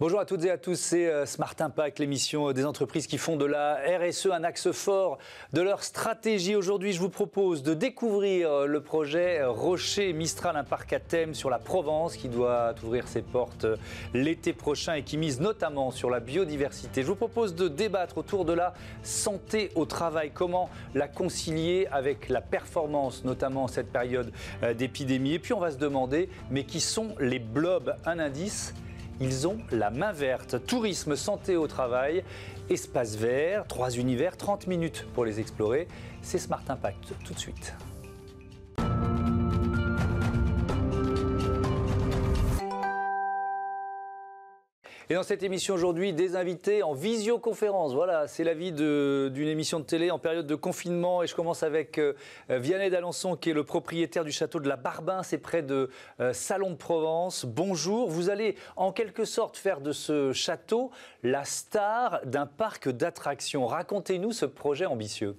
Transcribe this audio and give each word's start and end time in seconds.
Bonjour 0.00 0.18
à 0.18 0.24
toutes 0.24 0.46
et 0.46 0.50
à 0.50 0.56
tous, 0.56 0.80
c'est 0.80 1.08
euh, 1.08 1.26
Smart 1.26 1.54
Impact, 1.58 1.98
l'émission 1.98 2.52
des 2.52 2.64
entreprises 2.64 3.06
qui 3.06 3.18
font 3.18 3.36
de 3.36 3.44
la 3.44 3.78
RSE 3.98 4.28
un 4.32 4.44
axe 4.44 4.70
fort 4.72 5.18
de 5.52 5.60
leur 5.60 5.84
stratégie. 5.84 6.56
Aujourd'hui, 6.56 6.94
je 6.94 7.00
vous 7.00 7.10
propose 7.10 7.62
de 7.62 7.74
découvrir 7.74 8.50
euh, 8.50 8.66
le 8.66 8.80
projet 8.80 9.44
Rocher 9.44 10.14
Mistral, 10.14 10.56
un 10.56 10.64
parc 10.64 10.94
à 10.94 11.00
thème 11.00 11.34
sur 11.34 11.50
la 11.50 11.58
Provence 11.58 12.16
qui 12.16 12.30
doit 12.30 12.74
ouvrir 12.82 13.08
ses 13.08 13.20
portes 13.20 13.66
euh, 13.66 13.76
l'été 14.14 14.54
prochain 14.54 14.94
et 14.94 15.02
qui 15.02 15.18
mise 15.18 15.38
notamment 15.38 15.90
sur 15.90 16.08
la 16.08 16.20
biodiversité. 16.20 17.02
Je 17.02 17.06
vous 17.08 17.14
propose 17.14 17.54
de 17.54 17.68
débattre 17.68 18.16
autour 18.16 18.46
de 18.46 18.54
la 18.54 18.72
santé 19.02 19.70
au 19.74 19.84
travail, 19.84 20.30
comment 20.32 20.70
la 20.94 21.08
concilier 21.08 21.88
avec 21.92 22.30
la 22.30 22.40
performance, 22.40 23.22
notamment 23.26 23.64
en 23.64 23.68
cette 23.68 23.92
période 23.92 24.32
d'épidémie? 24.78 25.34
Et 25.34 25.38
puis 25.38 25.52
on 25.52 25.60
va 25.60 25.70
se 25.70 25.76
demander, 25.76 26.30
mais 26.50 26.64
qui 26.64 26.80
sont 26.80 27.14
les 27.20 27.38
blobs? 27.38 27.94
Un 28.06 28.18
indice 28.18 28.72
ils 29.20 29.46
ont 29.46 29.58
la 29.70 29.90
main 29.90 30.12
verte. 30.12 30.64
Tourisme, 30.66 31.14
santé 31.14 31.56
au 31.56 31.66
travail, 31.66 32.24
espace 32.68 33.16
vert, 33.16 33.66
trois 33.66 33.90
univers, 33.90 34.36
30 34.36 34.66
minutes 34.66 35.06
pour 35.14 35.24
les 35.24 35.40
explorer. 35.40 35.88
C'est 36.22 36.38
Smart 36.38 36.62
Impact 36.68 37.12
tout 37.24 37.34
de 37.34 37.38
suite. 37.38 37.74
Et 45.10 45.14
dans 45.14 45.24
cette 45.24 45.42
émission 45.42 45.74
aujourd'hui, 45.74 46.12
des 46.12 46.36
invités 46.36 46.84
en 46.84 46.92
visioconférence. 46.92 47.94
Voilà, 47.94 48.28
c'est 48.28 48.44
la 48.44 48.54
vie 48.54 48.70
d'une 48.70 49.48
émission 49.48 49.80
de 49.80 49.84
télé 49.84 50.12
en 50.12 50.20
période 50.20 50.46
de 50.46 50.54
confinement. 50.54 51.24
Et 51.24 51.26
je 51.26 51.34
commence 51.34 51.64
avec 51.64 51.98
euh, 51.98 52.14
Vianney 52.48 52.90
d'Alençon, 52.90 53.34
qui 53.34 53.50
est 53.50 53.52
le 53.52 53.64
propriétaire 53.64 54.24
du 54.24 54.30
château 54.30 54.60
de 54.60 54.68
la 54.68 54.76
Barbin. 54.76 55.24
C'est 55.24 55.38
près 55.38 55.62
de 55.62 55.90
euh, 56.20 56.32
Salon 56.32 56.70
de 56.70 56.76
Provence. 56.76 57.44
Bonjour. 57.44 58.08
Vous 58.08 58.30
allez 58.30 58.54
en 58.76 58.92
quelque 58.92 59.24
sorte 59.24 59.56
faire 59.56 59.80
de 59.80 59.90
ce 59.90 60.32
château 60.32 60.92
la 61.24 61.44
star 61.44 62.24
d'un 62.24 62.46
parc 62.46 62.88
d'attractions. 62.88 63.66
Racontez-nous 63.66 64.30
ce 64.30 64.46
projet 64.46 64.86
ambitieux. 64.86 65.36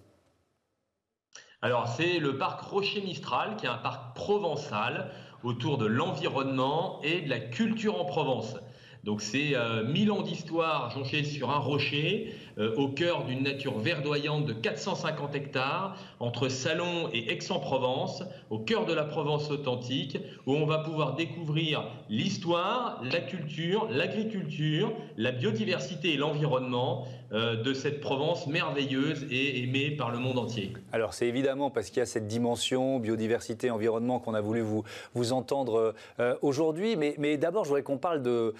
Alors, 1.61 1.87
c'est 1.87 2.19
le 2.19 2.37
parc 2.37 2.59
Rocher 2.59 2.99
Mistral, 2.99 3.55
qui 3.55 3.67
est 3.67 3.69
un 3.69 3.77
parc 3.77 4.17
provençal 4.17 5.11
autour 5.43 5.77
de 5.77 5.85
l'environnement 5.85 6.99
et 7.03 7.21
de 7.21 7.29
la 7.29 7.39
culture 7.39 8.01
en 8.01 8.03
Provence. 8.03 8.57
Donc 9.03 9.21
c'est 9.21 9.55
euh, 9.55 9.83
1000 9.87 10.11
ans 10.11 10.21
d'histoire 10.21 10.91
jonchée 10.91 11.23
sur 11.23 11.49
un 11.49 11.57
rocher, 11.57 12.33
euh, 12.57 12.75
au 12.75 12.89
cœur 12.89 13.25
d'une 13.25 13.43
nature 13.43 13.79
verdoyante 13.79 14.45
de 14.45 14.53
450 14.53 15.35
hectares, 15.35 15.97
entre 16.19 16.49
Salon 16.49 17.09
et 17.13 17.31
Aix-en-Provence, 17.31 18.23
au 18.49 18.59
cœur 18.59 18.85
de 18.85 18.93
la 18.93 19.03
Provence 19.03 19.49
authentique, 19.49 20.17
où 20.45 20.53
on 20.53 20.65
va 20.65 20.79
pouvoir 20.79 21.15
découvrir 21.15 21.85
l'histoire, 22.09 23.01
la 23.03 23.19
culture, 23.19 23.87
l'agriculture, 23.89 24.93
la 25.17 25.31
biodiversité 25.31 26.13
et 26.13 26.17
l'environnement 26.17 27.07
euh, 27.31 27.55
de 27.55 27.73
cette 27.73 28.01
Provence 28.01 28.47
merveilleuse 28.47 29.25
et 29.31 29.63
aimée 29.63 29.91
par 29.91 30.11
le 30.11 30.17
monde 30.17 30.37
entier. 30.37 30.73
Alors 30.91 31.13
c'est 31.13 31.27
évidemment 31.27 31.69
parce 31.69 31.89
qu'il 31.89 31.99
y 31.99 32.01
a 32.01 32.05
cette 32.05 32.27
dimension 32.27 32.99
biodiversité, 32.99 33.71
environnement 33.71 34.19
qu'on 34.19 34.33
a 34.33 34.41
voulu 34.41 34.61
vous, 34.61 34.83
vous 35.13 35.31
entendre 35.31 35.93
euh, 36.19 36.35
aujourd'hui, 36.41 36.97
mais, 36.97 37.15
mais 37.17 37.37
d'abord 37.37 37.63
je 37.63 37.69
voudrais 37.69 37.83
qu'on 37.83 37.97
parle 37.97 38.21
de, 38.21 38.53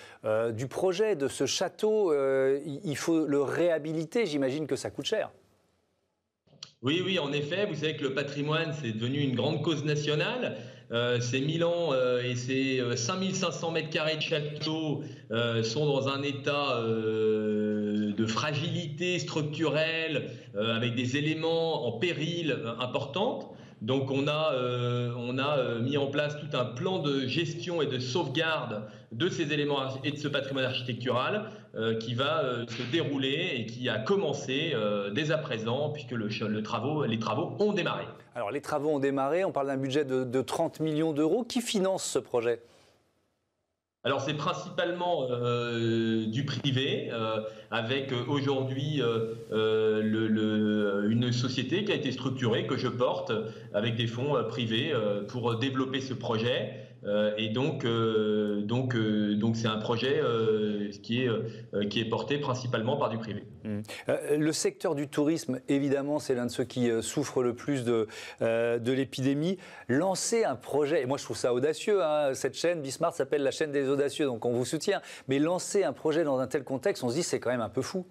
du 0.52 0.67
projet 0.67 1.16
de 1.16 1.28
ce 1.28 1.45
château. 1.45 2.14
il 2.14 2.95
faut 2.95 3.26
le 3.26 3.42
réhabiliter 3.42 3.80
j'imagine 4.25 4.67
que 4.67 4.75
ça 4.75 4.89
coûte 4.89 5.05
cher. 5.05 5.31
Oui, 6.81 7.01
oui, 7.05 7.19
en 7.19 7.31
effet, 7.31 7.67
vous 7.67 7.75
savez 7.75 7.95
que 7.95 8.03
le 8.03 8.15
patrimoine, 8.15 8.73
c'est 8.81 8.91
devenu 8.91 9.19
une 9.19 9.35
grande 9.35 9.61
cause 9.61 9.85
nationale. 9.85 10.57
Euh, 10.91 11.21
ces 11.21 11.39
1000 11.39 11.63
ans 11.63 11.93
euh, 11.93 12.21
et 12.21 12.35
ces 12.35 12.81
5500 12.95 13.69
euh, 13.69 13.71
mètres 13.71 13.89
carrés 13.91 14.17
de 14.17 14.21
château 14.21 15.03
sont 15.63 15.86
dans 15.86 16.09
un 16.09 16.21
état 16.21 16.81
de 16.81 18.25
fragilité 18.25 19.20
structurelle, 19.20 20.31
avec 20.58 20.95
des 20.95 21.17
éléments 21.17 21.87
en 21.87 21.99
péril 21.99 22.58
importants. 22.80 23.53
Donc 23.81 24.11
on 24.11 24.27
a, 24.27 24.53
euh, 24.53 25.09
euh, 25.17 25.80
mis 25.81 25.97
en 25.97 26.08
place 26.08 26.37
tout 26.37 26.55
un 26.55 26.65
plan 26.65 26.99
de 26.99 27.25
gestion 27.25 27.81
et 27.81 27.87
de 27.87 27.97
sauvegarde 27.97 28.83
de 29.11 29.27
ces 29.27 29.52
éléments 29.52 29.80
et 30.03 30.11
de 30.11 30.17
ce 30.17 30.27
patrimoine 30.27 30.65
architectural 30.65 31.45
euh, 31.73 31.97
qui 31.97 32.14
va 32.14 32.43
se 32.67 32.91
dérouler 32.91 33.53
et 33.55 33.65
qui 33.65 33.89
a 33.89 33.97
commencé 33.97 34.73
dès 35.14 35.31
à 35.31 35.37
présent 35.39 35.89
puisque 35.89 36.11
les 36.11 36.64
travaux 36.64 37.55
ont 37.59 37.73
démarré. 37.73 38.05
Alors 38.36 38.52
les 38.52 38.61
travaux 38.61 38.89
ont 38.89 38.99
démarré, 38.99 39.43
on 39.43 39.52
parle 39.52 39.67
d'un 39.67 39.77
budget 39.77 40.05
de 40.05 40.41
30 40.41 40.80
millions 40.80 41.11
d'euros. 41.11 41.43
Qui 41.43 41.61
finance 41.61 42.03
ce 42.03 42.20
projet? 42.20 42.61
Alors 44.04 44.22
c'est 44.22 44.34
principalement 44.34 45.28
euh, 45.30 46.26
du 46.26 46.44
privé, 46.44 47.10
euh, 47.12 47.42
avec 47.70 48.12
euh, 48.12 48.23
aujourd'hui 48.28 49.00
une 49.52 51.32
société 51.32 51.86
qui 51.86 51.92
a 51.92 51.95
été 51.95 52.12
structurée, 52.12 52.66
que 52.66 52.78
je 52.78 52.88
porte, 52.88 53.32
avec 53.73 53.95
des 53.95 54.08
fonds 54.08 54.44
privés 54.50 54.92
pour 55.28 55.58
développer 55.58 56.02
ce 56.02 56.16
projet. 56.16 56.90
Euh, 57.04 57.34
et 57.38 57.50
donc, 57.50 57.84
euh, 57.84 58.62
donc, 58.62 58.95
euh, 58.95 59.36
donc 59.36 59.58
c'est 59.58 59.67
un 59.67 59.78
projet 59.78 60.22
qui, 61.02 61.23
est, 61.23 61.89
qui 61.89 62.00
est 62.00 62.10
porté 62.10 62.38
principalement 62.38 62.98
par 62.98 63.10
du 63.10 63.17
privé. 63.17 63.44
Mmh. 63.64 63.82
le 64.38 64.52
secteur 64.52 64.95
du 64.95 65.08
tourisme, 65.08 65.60
évidemment, 65.70 66.20
c'est 66.20 66.34
l'un 66.34 66.48
de 66.48 66.52
ceux 66.52 66.64
qui 66.64 66.89
souffre 67.02 67.44
le 67.44 67.54
plus 67.54 67.84
de, 67.84 68.08
de 68.39 68.92
l'épidémie. 68.92 69.58
Lancer 69.88 70.45
un 70.45 70.56
projet, 70.56 71.02
et 71.02 71.06
moi 71.06 71.17
je 71.17 71.23
trouve 71.23 71.38
ça 71.38 71.54
audacieux, 71.54 72.04
hein, 72.04 72.34
cette 72.34 72.56
chaîne, 72.56 72.82
Bismarck 72.82 73.16
s'appelle 73.16 73.44
la 73.44 73.52
chaîne 73.52 73.72
des 73.72 73.88
audacieux, 73.88 74.26
donc 74.26 74.45
on 74.45 74.52
vous 74.52 74.66
soutient, 74.66 75.02
mais 75.28 75.39
lancer 75.39 75.83
un 75.83 75.94
projet 75.94 76.23
dans 76.23 76.39
un 76.39 76.48
tel 76.48 76.64
contexte, 76.64 77.04
on 77.04 77.10
se 77.10 77.16
dit 77.16 77.23
c'est 77.23 77.39
quand 77.39 77.52
même 77.52 77.62
un 77.62 77.70
peu 77.70 77.82
fou. 77.82 78.06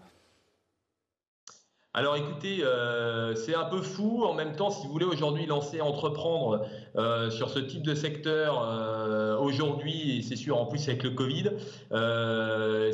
Alors 1.93 2.15
écoutez, 2.15 2.63
euh, 2.63 3.35
c'est 3.35 3.57
un 3.57 3.65
peu 3.65 3.83
fou. 3.83 4.23
En 4.23 4.33
même 4.33 4.55
temps, 4.55 4.71
si 4.71 4.87
vous 4.87 4.93
voulez 4.93 5.05
aujourd'hui 5.05 5.47
lancer, 5.47 5.81
entreprendre 5.81 6.65
euh, 6.95 7.31
sur 7.31 7.51
ce 7.51 7.59
type 7.59 7.83
de 7.83 7.97
secteur 7.97 8.63
euh, 8.63 9.37
aujourd'hui, 9.37 10.19
et 10.19 10.23
c'est 10.23 10.37
sûr 10.37 10.57
en 10.57 10.67
plus 10.67 10.87
avec 10.87 11.03
le 11.03 11.11
Covid, 11.11 11.51
ce 11.91 12.93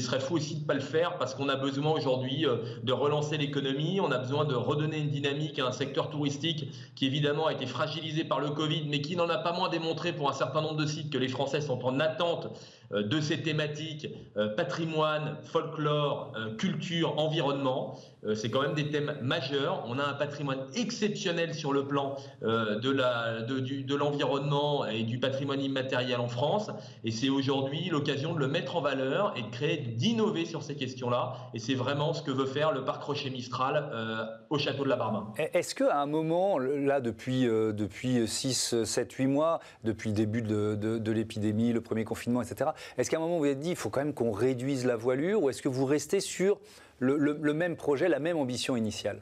serait 0.00 0.20
fou 0.20 0.34
aussi 0.34 0.56
de 0.56 0.60
ne 0.60 0.66
pas 0.66 0.74
le 0.74 0.80
faire 0.80 1.16
parce 1.16 1.34
qu'on 1.34 1.48
a 1.48 1.56
besoin 1.56 1.92
aujourd'hui 1.92 2.44
de 2.82 2.92
relancer 2.92 3.38
l'économie, 3.38 4.00
on 4.02 4.10
a 4.10 4.18
besoin 4.18 4.44
de 4.44 4.54
redonner 4.54 4.98
une 4.98 5.08
dynamique 5.08 5.58
à 5.58 5.66
un 5.66 5.72
secteur 5.72 6.10
touristique 6.10 6.68
qui 6.94 7.06
évidemment 7.06 7.46
a 7.46 7.54
été 7.54 7.64
fragilisé 7.64 8.24
par 8.24 8.38
le 8.38 8.50
Covid, 8.50 8.84
mais 8.86 9.00
qui 9.00 9.16
n'en 9.16 9.30
a 9.30 9.38
pas 9.38 9.54
moins 9.54 9.70
démontré 9.70 10.12
pour 10.12 10.28
un 10.28 10.34
certain 10.34 10.60
nombre 10.60 10.76
de 10.76 10.84
sites 10.84 11.10
que 11.10 11.16
les 11.16 11.28
Français 11.28 11.62
sont 11.62 11.82
en 11.86 11.98
attente 12.00 12.48
de 12.94 13.20
ces 13.20 13.42
thématiques 13.42 14.08
patrimoine, 14.56 15.36
folklore, 15.42 16.32
culture, 16.58 17.18
environnement. 17.18 17.98
Euh, 18.26 18.34
c'est 18.34 18.50
quand 18.50 18.62
même 18.62 18.74
des 18.74 18.90
thèmes 18.90 19.16
majeurs. 19.22 19.84
On 19.86 19.98
a 19.98 20.04
un 20.04 20.14
patrimoine 20.14 20.60
exceptionnel 20.74 21.54
sur 21.54 21.72
le 21.72 21.86
plan 21.86 22.16
euh, 22.42 22.78
de 22.78 23.94
l'environnement 23.94 24.86
et 24.86 25.02
du 25.02 25.18
patrimoine 25.18 25.60
immatériel 25.60 26.20
en 26.20 26.28
France. 26.28 26.70
Et 27.04 27.10
c'est 27.10 27.28
aujourd'hui 27.28 27.88
l'occasion 27.90 28.34
de 28.34 28.38
le 28.38 28.48
mettre 28.48 28.76
en 28.76 28.80
valeur 28.80 29.34
et 29.36 29.42
de 29.42 29.48
créer, 29.48 29.78
d'innover 29.78 30.44
sur 30.44 30.62
ces 30.62 30.76
questions-là. 30.76 31.34
Et 31.54 31.58
c'est 31.58 31.74
vraiment 31.74 32.12
ce 32.12 32.22
que 32.22 32.30
veut 32.30 32.46
faire 32.46 32.72
le 32.72 32.84
parc 32.84 33.02
Rocher 33.02 33.30
Mistral 33.30 33.90
euh, 33.92 34.24
au 34.50 34.58
château 34.58 34.84
de 34.84 34.88
la 34.88 34.96
Barbin. 34.96 35.32
Est-ce 35.36 35.74
qu'à 35.74 36.00
un 36.00 36.06
moment, 36.06 36.58
là, 36.58 37.00
depuis, 37.00 37.44
depuis 37.44 38.26
6, 38.26 38.84
7, 38.84 39.12
8 39.12 39.26
mois, 39.26 39.60
depuis 39.84 40.10
le 40.10 40.16
début 40.16 40.42
de, 40.42 40.74
de 40.74 41.12
l'épidémie, 41.12 41.72
le 41.72 41.80
premier 41.80 42.04
confinement, 42.04 42.42
etc., 42.42 42.70
est-ce 42.98 43.10
qu'à 43.10 43.16
un 43.16 43.20
moment 43.20 43.34
vous 43.34 43.40
vous 43.40 43.46
êtes 43.46 43.60
dit, 43.60 43.70
il 43.70 43.76
faut 43.76 43.90
quand 43.90 44.00
même 44.00 44.14
qu'on 44.14 44.32
réduise 44.32 44.86
la 44.86 44.96
voilure 44.96 45.42
ou 45.42 45.50
est-ce 45.50 45.62
que 45.62 45.68
vous 45.68 45.84
restez 45.84 46.20
sur 46.20 46.58
le, 46.98 47.52
même 47.52 47.76
projet, 47.76 48.08
la 48.08 48.18
même 48.18 48.36
ambition 48.36 48.76
initiale? 48.76 49.20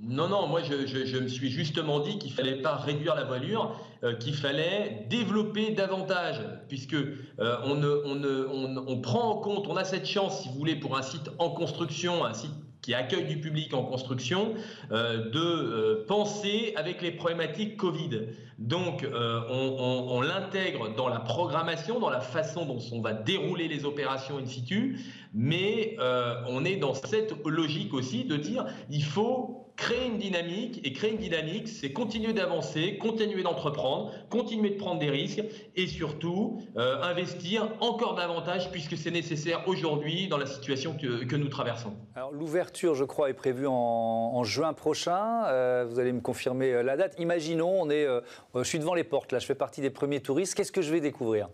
Non, 0.00 0.28
non, 0.28 0.46
moi 0.46 0.62
je, 0.62 1.18
me 1.18 1.28
suis 1.28 1.50
justement 1.50 2.00
dit 2.00 2.18
qu'il 2.18 2.30
ne 2.30 2.36
fallait 2.36 2.62
pas 2.62 2.76
réduire 2.76 3.14
la 3.14 3.24
voilure, 3.24 3.78
euh, 4.02 4.16
qu'il 4.16 4.34
fallait 4.34 5.06
développer 5.10 5.70
davantage, 5.72 6.40
puisque 6.68 6.94
euh, 6.94 7.16
on, 7.64 7.82
on, 7.82 8.76
on, 8.88 9.00
prend 9.00 9.30
en 9.30 9.36
compte, 9.36 9.68
on 9.68 9.76
a 9.76 9.84
cette 9.84 10.06
chance, 10.06 10.42
si 10.42 10.48
vous 10.48 10.54
voulez, 10.54 10.76
pour 10.76 10.96
un 10.96 11.02
site 11.02 11.30
en 11.38 11.50
construction, 11.50 12.24
un 12.24 12.34
site 12.34 12.52
qui 12.82 12.94
accueille 12.94 13.26
du 13.26 13.40
public 13.40 13.72
en 13.74 13.84
construction, 13.84 14.54
euh, 14.90 15.30
de 15.30 15.38
euh, 15.38 16.04
penser 16.06 16.74
avec 16.76 17.00
les 17.00 17.12
problématiques 17.12 17.76
Covid. 17.76 18.22
Donc, 18.58 19.04
euh, 19.04 19.40
on, 19.48 20.20
l'intègre 20.20 20.94
dans 20.94 21.08
la 21.08 21.20
programmation, 21.20 21.98
dans 22.00 22.10
la 22.10 22.20
façon 22.20 22.66
dont 22.66 22.78
on 22.92 23.00
va 23.00 23.12
dérouler 23.12 23.68
les 23.68 23.84
opérations 23.84 24.38
in 24.38 24.46
situ, 24.46 25.00
mais 25.32 25.96
on 26.48 26.64
est 26.64 26.76
dans 26.76 26.94
cette 26.94 27.34
logique 27.44 27.92
aussi 27.94 28.24
de 28.24 28.36
dire 28.36 28.66
il 28.90 29.02
faut 29.02 29.61
créer 29.76 30.06
une 30.06 30.18
dynamique, 30.18 30.80
et 30.84 30.92
créer 30.92 31.12
une 31.12 31.18
dynamique, 31.18 31.68
c'est 31.68 31.92
continuer 31.92 32.32
d'avancer, 32.32 32.98
continuer 32.98 33.42
d'entreprendre, 33.42 34.12
continuer 34.30 34.70
de 34.70 34.76
prendre 34.76 35.00
des 35.00 35.10
risques, 35.10 35.42
et 35.76 35.86
surtout 35.86 36.60
euh, 36.76 37.02
investir 37.02 37.68
encore 37.80 38.14
davantage, 38.14 38.70
puisque 38.70 38.96
c'est 38.96 39.10
nécessaire 39.10 39.62
aujourd'hui 39.66 40.28
dans 40.28 40.38
la 40.38 40.46
situation 40.46 40.96
que, 40.96 41.36
nous 41.36 41.48
traversons. 41.48 41.94
L'ouverture, 42.32 42.94
je 42.94 43.04
crois, 43.04 43.30
est 43.30 43.34
prévue 43.34 43.66
en, 43.66 44.44
juin 44.44 44.74
prochain. 44.74 45.44
Euh, 45.46 45.86
vous 45.88 45.98
allez 45.98 46.12
me 46.12 46.20
confirmer 46.20 46.72
euh, 46.72 46.82
la 46.82 46.96
date. 46.96 47.14
Imaginons, 47.18 47.88
je 47.88 48.62
suis 48.62 48.78
devant 48.78 48.94
les 48.94 49.04
portes, 49.04 49.32
là, 49.32 49.38
je 49.38 49.46
fais 49.46 49.54
partie 49.54 49.80
des 49.80 49.90
premiers 49.90 50.20
touristes. 50.20 50.54
Qu'est-ce 50.54 50.72
que 50.72 50.82
je 50.82 50.92
vais 50.92 51.00
découvrir? 51.00 51.48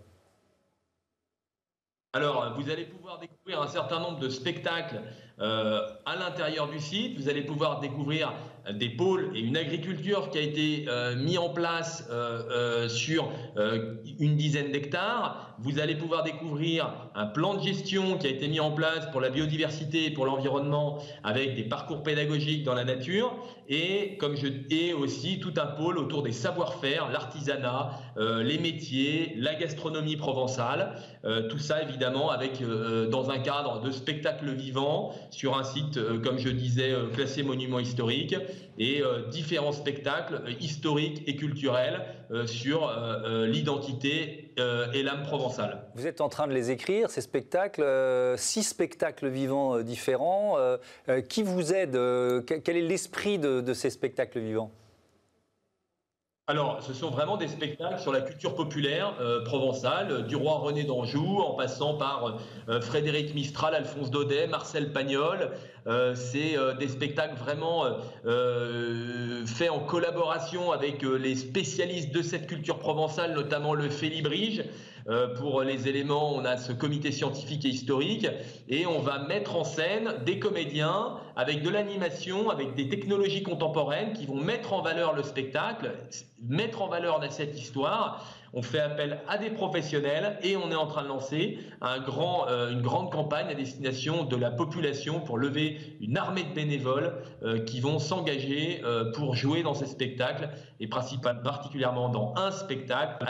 Alors, 2.15 2.55
vous 2.59 2.71
allez 2.71 2.85
pouvoir 2.85 3.19
découvrir 3.19 3.61
un 3.61 3.67
certain 3.67 4.01
nombre 4.01 4.19
de 4.19 4.31
spectacles 4.31 5.03
euh, 5.41 5.87
à 6.07 6.17
l'intérieur 6.17 6.71
du 6.71 6.81
site. 6.81 7.21
Vous 7.21 7.29
allez 7.29 7.43
pouvoir 7.43 7.81
découvrir 7.81 8.33
des 8.73 8.89
pôles 8.89 9.31
et 9.35 9.41
une 9.41 9.59
agriculture 9.59 10.31
qui 10.31 10.39
a 10.39 10.41
été 10.41 10.87
euh, 10.89 11.17
mis 11.17 11.37
en 11.37 11.51
place 11.51 12.09
euh, 12.11 12.89
sur 12.89 13.31
une 14.19 14.37
dizaine 14.37 14.73
d'hectares. 14.73 15.55
Vous 15.59 15.79
allez 15.81 15.97
pouvoir 15.97 16.25
découvrir 16.25 17.11
un 17.15 17.27
plan 17.27 17.53
de 17.55 17.61
gestion 17.61 18.17
qui 18.17 18.27
a 18.27 18.31
été 18.31 18.49
mis 18.49 18.61
en 18.61 18.71
place 18.71 19.07
pour 19.11 19.21
la 19.21 19.29
biodiversité 19.29 20.07
et 20.07 20.11
pour 20.11 20.25
l'environnement 20.25 20.99
avec 21.23 21.57
des 21.57 21.65
parcours 21.65 22.03
pédagogiques 22.03 22.65
dans 22.65 22.75
la 22.75 22.85
nature 22.85 23.37
et 23.69 24.17
comme 24.19 24.37
je 24.37 24.49
aussi 24.95 25.41
tout 25.41 25.55
un 25.57 25.67
pôle 25.67 25.99
autour 25.99 26.23
des 26.23 26.33
savoir-faire, 26.33 27.11
l'artisanat, 27.11 27.91
les 28.17 28.59
métiers, 28.59 29.35
la 29.37 29.55
gastronomie 29.55 30.17
provençale. 30.17 30.95
tout 31.49 31.59
ça 31.59 31.83
évidemment 31.83 32.31
avec 32.31 32.63
dans 33.11 33.31
un 33.31 33.39
cadre 33.39 33.81
de 33.81 33.91
spectacle 33.91 34.51
vivant 34.53 35.13
sur 35.31 35.57
un 35.57 35.65
site, 35.65 35.97
euh, 35.97 36.19
comme 36.19 36.39
je 36.39 36.49
disais, 36.49 36.93
euh, 36.93 37.09
classé 37.09 37.43
monument 37.43 37.79
historique, 37.79 38.35
et 38.79 39.03
euh, 39.03 39.29
différents 39.29 39.73
spectacles 39.73 40.43
historiques 40.61 41.23
et 41.27 41.37
culturels 41.37 42.03
sur 42.45 42.93
l'identité 43.47 44.48
et 44.95 45.03
l'âme 45.03 45.23
provençale. 45.23 45.83
Vous 45.95 46.07
êtes 46.07 46.21
en 46.21 46.29
train 46.29 46.47
de 46.47 46.53
les 46.53 46.71
écrire, 46.71 47.11
ces 47.11 47.21
spectacles, 47.21 47.85
six 48.37 48.63
spectacles 48.63 49.29
vivants 49.29 49.81
différents. 49.81 50.57
qui 51.29 51.43
vous 51.43 51.73
aide 51.73 51.93
Quel 52.47 52.77
est 52.77 52.83
l'esprit 52.83 53.39
de 53.39 53.73
ces 53.75 53.91
spectacles 53.91 54.41
vivants? 54.41 54.71
Alors, 56.51 56.83
ce 56.83 56.95
sont 56.95 57.11
vraiment 57.11 57.37
des 57.37 57.47
spectacles 57.47 58.01
sur 58.01 58.11
la 58.11 58.23
culture 58.23 58.55
populaire 58.55 59.13
euh, 59.21 59.45
provençale, 59.45 60.11
euh, 60.11 60.23
du 60.23 60.35
roi 60.35 60.55
René 60.55 60.83
d'Anjou, 60.83 61.41
en 61.41 61.53
passant 61.53 61.99
par 61.99 62.41
euh, 62.71 62.81
Frédéric 62.81 63.35
Mistral, 63.35 63.75
Alphonse 63.75 64.11
Daudet, 64.11 64.47
Marcel 64.47 64.95
Pagnol. 64.95 65.51
c'est 66.15 66.57
des 66.79 66.89
spectacles 66.89 67.37
vraiment 67.37 67.85
faits 69.47 69.71
en 69.71 69.81
collaboration 69.81 70.71
avec 70.71 71.03
les 71.03 71.35
spécialistes 71.35 72.13
de 72.13 72.21
cette 72.21 72.47
culture 72.47 72.79
provençale, 72.79 73.33
notamment 73.35 73.73
le 73.73 73.89
Félibrige. 73.89 74.65
Euh, 75.09 75.35
pour 75.35 75.63
les 75.63 75.89
éléments, 75.89 76.35
on 76.35 76.45
a 76.45 76.59
ce 76.59 76.73
comité 76.73 77.13
scientifique 77.13 77.65
et 77.65 77.69
historique 77.69 78.27
et 78.69 78.87
on 78.87 79.01
va 79.01 79.21
mettre 79.21 79.57
en 79.57 79.65
scène 79.65 80.13
des 80.27 80.39
comédiens 80.39 81.17
avec 81.35 81.63
de 81.63 81.71
l'animation, 81.71 82.51
avec 82.51 82.75
des 82.75 82.91
technologies 82.91 83.43
contemporaines 83.43 84.13
qui 84.13 84.27
vont 84.27 84.37
mettre 84.37 84.75
en 84.75 84.83
valeur 84.83 85.15
le 85.15 85.23
spectacle, 85.23 85.99
mettre 86.43 86.83
en 86.83 86.89
valeur 86.89 87.21
cette 87.31 87.59
histoire 87.59 88.27
on 88.53 88.63
fait 88.63 88.81
appel 88.81 89.21
à 89.29 89.39
des 89.39 89.51
professionnels 89.51 90.39
et 90.43 90.57
on 90.57 90.71
est 90.71 90.77
en 90.77 90.87
train 90.87 91.03
de 91.03 91.09
lancer 91.09 91.59
euh, 91.83 92.71
une 92.71 92.83
grande 92.83 93.13
campagne 93.13 93.49
à 93.49 93.55
destination 93.55 94.25
de 94.25 94.37
la 94.37 94.51
population 94.51 95.21
pour 95.21 95.39
lever 95.39 95.79
une 96.01 96.17
armée 96.17 96.45
de 96.45 96.55
bénévoles 96.55 97.15
euh, 97.43 97.59
qui 97.61 97.81
vont 97.81 97.99
s'engager 97.99 98.81
euh, 98.85 99.13
pour 99.13 99.35
jouer 99.35 99.63
dans 99.63 99.75
ces 99.75 99.87
spectacles 99.87 100.49
et 100.81 100.89
particulièrement 100.89 102.09
dans 102.09 102.35
un 102.37 102.51
spectacle 102.51 103.25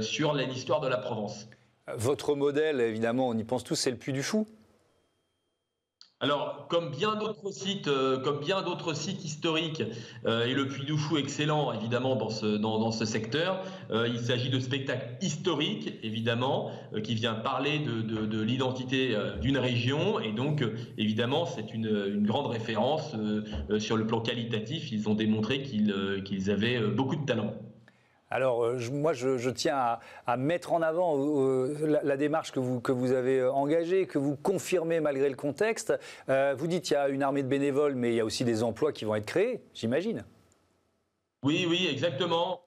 sur 0.00 0.34
l'histoire 0.34 0.80
de 0.80 0.88
la 0.88 0.98
Provence. 0.98 1.48
Votre 1.96 2.34
modèle, 2.34 2.80
évidemment, 2.80 3.28
on 3.28 3.36
y 3.36 3.44
pense 3.44 3.64
tous, 3.64 3.76
c'est 3.76 3.90
le 3.90 3.96
Puy 3.96 4.12
du 4.12 4.22
Fou. 4.22 4.46
Alors, 6.20 6.66
comme 6.68 6.90
bien 6.90 7.14
d'autres 7.14 7.52
sites, 7.52 7.86
euh, 7.86 8.18
comme 8.18 8.40
bien 8.40 8.62
d'autres 8.62 8.92
sites 8.92 9.24
historiques, 9.24 9.84
euh, 10.26 10.46
et 10.46 10.52
le 10.52 10.66
Puy 10.66 10.84
du 10.84 10.96
Fou 10.96 11.16
excellent 11.16 11.72
évidemment 11.72 12.16
dans 12.16 12.90
ce, 12.90 13.04
secteur, 13.04 13.62
euh, 13.92 14.08
il 14.08 14.18
s'agit 14.18 14.50
de 14.50 14.58
spectacles 14.58 15.16
historiques 15.20 15.94
évidemment, 16.02 16.72
qui 17.04 17.14
vient 17.14 17.34
parler 17.34 17.78
de, 17.78 18.26
de, 18.26 18.42
l'identité 18.42 19.16
d'une 19.40 19.58
région, 19.58 20.18
et 20.18 20.32
donc 20.32 20.64
évidemment 20.96 21.46
c'est 21.46 21.72
une, 21.72 22.26
grande 22.26 22.50
référence 22.50 23.14
sur 23.78 23.96
le 23.96 24.06
plan 24.06 24.20
qualitatif. 24.20 24.90
Ils 24.90 25.08
ont 25.08 25.14
démontré 25.14 25.62
qu'ils 25.62 26.50
avaient 26.50 26.80
beaucoup 26.80 27.16
de 27.16 27.24
talent. 27.24 27.54
Alors, 28.30 28.62
euh, 28.64 28.78
moi, 28.92 29.14
je, 29.14 29.50
tiens 29.50 29.98
à, 30.26 30.36
mettre 30.36 30.72
en 30.72 30.82
avant 30.82 31.16
euh, 31.16 31.74
euh, 31.80 32.00
la, 32.02 32.16
démarche 32.16 32.52
que 32.52 32.60
vous, 32.60 32.80
que 32.80 32.92
vous 32.92 33.12
avez 33.12 33.42
engagée, 33.44 34.06
que 34.06 34.18
vous 34.18 34.36
confirmez 34.36 35.00
malgré 35.00 35.28
le 35.28 35.36
contexte. 35.36 35.98
vous 36.28 36.66
dites 36.66 36.84
qu'il 36.84 36.94
y 36.94 36.96
a 36.96 37.08
une 37.08 37.22
armée 37.22 37.42
de 37.42 37.48
bénévoles, 37.48 37.94
mais 37.94 38.10
il 38.10 38.16
y 38.16 38.20
a 38.20 38.24
aussi 38.24 38.44
des 38.44 38.62
emplois 38.62 38.92
qui 38.92 39.04
vont 39.04 39.14
être 39.14 39.26
créés, 39.26 39.62
j'imagine. 39.72 40.24
Oui, 41.42 41.66
oui, 41.68 41.88
exactement. 41.90 42.62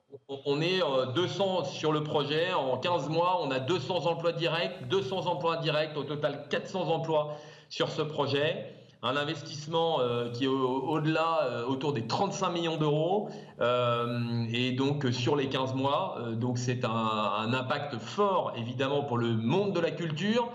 On 0.46 0.62
est 0.62 0.80
200 1.13 1.66
sur 1.66 1.92
le 1.92 2.04
projet. 2.04 2.54
En 2.54 2.78
15 2.78 3.10
mois, 3.10 3.40
on 3.42 3.52
a 3.52 3.60
200 3.60 4.08
emplois 4.08 4.31
directs, 4.31 4.88
200 4.88 5.28
emplois 5.28 5.58
indirects, 5.58 5.96
au 5.96 6.04
total 6.04 6.48
400 6.50 6.90
emplois 6.90 7.38
sur 7.69 7.90
ce 7.90 8.02
projet 8.02 8.74
un 9.03 9.15
investissement 9.18 10.00
euh, 10.00 10.30
qui 10.30 10.44
est 10.44 10.48
au-delà, 10.48 11.39
euh, 11.44 11.65
autour 11.65 11.92
des 11.92 12.06
35 12.06 12.50
millions 12.51 12.77
d'euros, 12.77 13.30
euh, 13.59 14.45
et 14.53 14.74
donc 14.74 15.07
sur 15.12 15.36
les 15.36 15.48
15 15.50 15.74
mois. 15.74 16.19
donc 16.33 16.57
c'est 16.57 16.86
un, 16.86 17.53
impact 17.53 17.98
fort, 17.98 18.53
évidemment, 18.56 19.03
pour 19.03 19.18
le 19.18 19.33
monde 19.33 19.74
de 19.74 19.80
la 19.80 19.92
culture, 19.92 20.50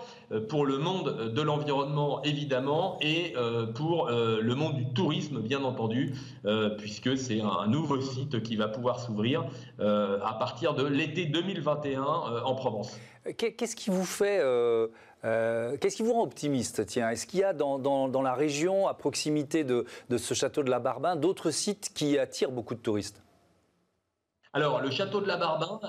pour 0.48 0.64
le 0.64 0.78
monde 0.78 1.32
de 1.34 1.42
l'environnement, 1.42 2.22
évidemment, 2.22 2.98
et 3.00 3.34
pour 3.74 4.08
le 4.08 4.54
monde 4.54 4.76
du 4.76 4.86
tourisme, 4.92 5.40
bien 5.40 5.62
entendu, 5.62 6.14
puisque 6.78 7.16
c'est 7.18 7.40
un, 7.40 7.66
nouveau 7.66 8.00
site 8.00 8.42
qui 8.42 8.56
va 8.56 8.68
pouvoir 8.68 8.98
s'ouvrir 8.98 9.44
à 9.78 10.34
partir 10.38 10.74
de 10.74 10.84
l'été 10.84 11.26
2021 11.26 12.02
en 12.02 12.54
Provence. 12.54 12.98
Qu'est-ce 13.36 13.76
qui 13.76 13.90
vous 13.90 14.04
fait 14.04 14.40
euh, 15.26 15.76
qu'est-ce 15.78 15.96
qui 15.96 16.02
vous 16.02 16.12
rend 16.12 16.22
optimiste? 16.22 16.86
Tiens, 16.86 17.10
est-ce 17.10 17.26
qu'il 17.26 17.40
y 17.40 17.44
a 17.44 17.52
dans, 17.52 18.22
la 18.22 18.34
région, 18.34 18.86
à 18.86 18.94
proximité 18.94 19.64
de, 19.64 19.84
ce 20.16 20.34
château 20.34 20.62
de 20.62 20.70
la 20.70 20.78
Barbin, 20.78 21.16
d'autres 21.16 21.50
sites 21.50 21.90
qui 21.94 22.18
attirent 22.18 22.52
beaucoup 22.52 22.74
de 22.74 22.80
touristes? 22.80 23.22
Alors, 24.52 24.80
le 24.80 24.90
château 24.90 25.20
de 25.20 25.26
la 25.26 25.36
Barbin, 25.36 25.80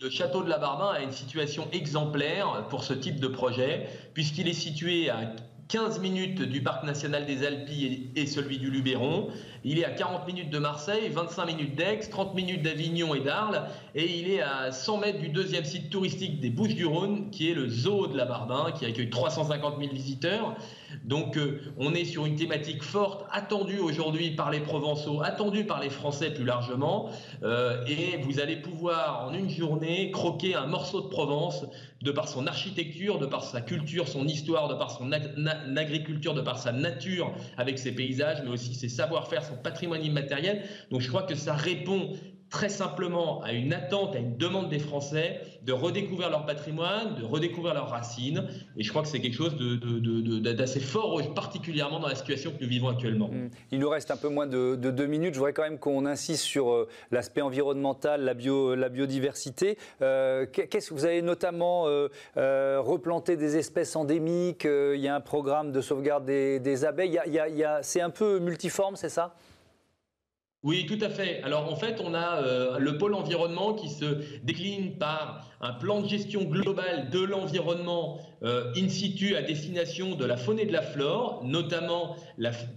le 0.00 0.10
château 0.10 0.42
de 0.42 0.48
la 0.48 0.58
Barbin 0.58 0.88
a 0.88 1.00
une 1.00 1.12
situation 1.12 1.68
exemplaire 1.72 2.66
pour 2.70 2.84
ce 2.84 2.94
type 2.94 3.20
de 3.20 3.28
projet, 3.28 3.86
puisqu'il 4.14 4.48
est 4.48 4.54
situé 4.54 5.10
à 5.10 5.32
15 5.68 6.00
minutes 6.00 6.42
du 6.42 6.62
parc 6.62 6.84
national 6.84 7.26
des 7.26 7.44
Alpes 7.44 7.68
et 8.14 8.26
celui 8.26 8.58
du 8.58 8.70
Luberon. 8.70 9.28
Il 9.68 9.80
est 9.80 9.84
à 9.84 9.90
40 9.90 10.28
minutes 10.28 10.50
de 10.50 10.60
Marseille, 10.60 11.08
25 11.08 11.44
minutes 11.44 11.74
d'Aix, 11.74 11.98
30 12.08 12.36
minutes 12.36 12.62
d'Avignon 12.62 13.16
et 13.16 13.20
d'Arles, 13.20 13.64
et 13.96 14.20
il 14.20 14.30
est 14.30 14.40
à 14.40 14.70
100 14.70 14.98
mètres 14.98 15.18
du 15.18 15.28
deuxième 15.28 15.64
site 15.64 15.90
touristique 15.90 16.38
des 16.38 16.50
Bouches-du-Rhône, 16.50 17.30
qui 17.30 17.50
est 17.50 17.54
le 17.54 17.68
zoo 17.68 18.06
de 18.06 18.16
la 18.16 18.26
Barbin, 18.26 18.70
qui 18.78 18.84
accueille 18.84 19.10
350 19.10 19.80
000 19.80 19.92
visiteurs. 19.92 20.54
Donc 21.04 21.36
euh, 21.36 21.60
on 21.78 21.94
est 21.94 22.04
sur 22.04 22.26
une 22.26 22.36
thématique 22.36 22.84
forte, 22.84 23.26
attendue 23.32 23.80
aujourd'hui 23.80 24.30
par 24.30 24.52
les 24.52 24.60
Provençaux, 24.60 25.20
attendue 25.20 25.64
par 25.64 25.80
les 25.80 25.90
Français 25.90 26.30
plus 26.30 26.44
largement, 26.44 27.10
euh, 27.42 27.84
et 27.86 28.18
vous 28.18 28.38
allez 28.38 28.56
pouvoir 28.56 29.26
en 29.26 29.34
une 29.34 29.50
journée 29.50 30.12
croquer 30.12 30.54
un 30.54 30.66
morceau 30.66 31.00
de 31.00 31.08
Provence 31.08 31.66
de 32.02 32.12
par 32.12 32.28
son 32.28 32.46
architecture, 32.46 33.18
de 33.18 33.26
par 33.26 33.42
sa 33.42 33.60
culture, 33.60 34.06
son 34.06 34.28
histoire, 34.28 34.68
de 34.68 34.74
par 34.74 34.92
son 34.92 35.10
agriculture, 35.12 36.34
de 36.34 36.40
par 36.40 36.58
sa 36.58 36.70
nature 36.70 37.32
avec 37.56 37.78
ses 37.78 37.92
paysages, 37.92 38.42
mais 38.44 38.50
aussi 38.50 38.74
ses 38.74 38.88
savoir-faire, 38.88 39.44
son 39.44 39.55
patrimoine 39.56 40.04
immatériel. 40.04 40.62
Donc 40.90 41.00
je 41.00 41.08
crois 41.08 41.22
que 41.22 41.34
ça 41.34 41.54
répond 41.54 42.12
très 42.50 42.68
simplement 42.68 43.42
à 43.42 43.52
une 43.52 43.72
attente, 43.72 44.14
à 44.14 44.18
une 44.18 44.36
demande 44.36 44.68
des 44.68 44.78
Français 44.78 45.40
de 45.62 45.72
redécouvrir 45.72 46.30
leur 46.30 46.46
patrimoine, 46.46 47.16
de 47.16 47.24
redécouvrir 47.24 47.74
leurs 47.74 47.90
racines. 47.90 48.46
Et 48.76 48.84
je 48.84 48.90
crois 48.90 49.02
que 49.02 49.08
c'est 49.08 49.20
quelque 49.20 49.34
chose 49.34 49.56
d'assez 49.56 50.80
fort, 50.80 51.20
particulièrement 51.34 51.98
dans 51.98 52.08
la 52.08 52.14
situation 52.14 52.52
que 52.52 52.62
nous 52.62 52.68
vivons 52.68 52.88
actuellement. 52.88 53.28
Mmh. 53.28 53.50
Il 53.72 53.80
nous 53.80 53.88
reste 53.88 54.12
un 54.12 54.16
peu 54.16 54.28
moins 54.28 54.46
de, 54.46 54.76
deux 54.76 55.06
minutes. 55.06 55.34
Je 55.34 55.38
voudrais 55.38 55.52
quand 55.52 55.64
même 55.64 55.78
qu'on 55.78 56.06
insiste 56.06 56.44
sur 56.44 56.70
euh, 56.70 56.88
l'aspect 57.10 57.40
environnemental, 57.40 58.22
la, 58.22 58.34
bio, 58.34 58.74
la 58.76 58.88
biodiversité. 58.88 59.76
Euh, 60.02 60.46
qu'est-ce 60.46 60.90
que 60.90 60.94
vous 60.94 61.04
avez 61.04 61.22
notamment 61.22 61.86
euh, 61.88 62.80
replanté 62.80 63.36
des 63.36 63.56
espèces 63.56 63.96
endémiques 63.96 64.64
Il 64.66 65.00
y 65.00 65.08
a 65.08 65.16
un 65.16 65.20
programme 65.20 65.72
de 65.72 65.80
sauvegarde 65.80 66.24
des, 66.24 66.84
abeilles. 66.84 67.20
c'est 67.82 68.00
un 68.00 68.10
peu 68.10 68.38
multiforme, 68.38 68.94
c'est 68.94 69.08
ça? 69.08 69.34
Oui, 70.66 70.84
tout 70.84 70.98
à 71.00 71.08
fait. 71.08 71.40
Alors 71.44 71.72
en 71.72 71.76
fait, 71.76 72.00
on 72.02 72.12
a 72.12 72.42
euh, 72.42 72.78
le 72.80 72.98
pôle 72.98 73.14
environnement 73.14 73.72
qui 73.72 73.88
se 73.88 74.04
décline 74.42 74.98
par 74.98 75.46
un 75.60 75.72
plan 75.74 76.02
de 76.02 76.08
gestion 76.08 76.42
global 76.42 77.08
de 77.10 77.20
l'environnement 77.20 78.18
euh, 78.42 78.72
in 78.76 78.88
situ 78.88 79.36
à 79.36 79.42
destination 79.42 80.16
de 80.16 80.24
la 80.24 80.36
faune 80.36 80.58
et 80.58 80.66
de 80.66 80.72
la 80.72 80.82
flore, 80.82 81.40
notamment 81.44 82.16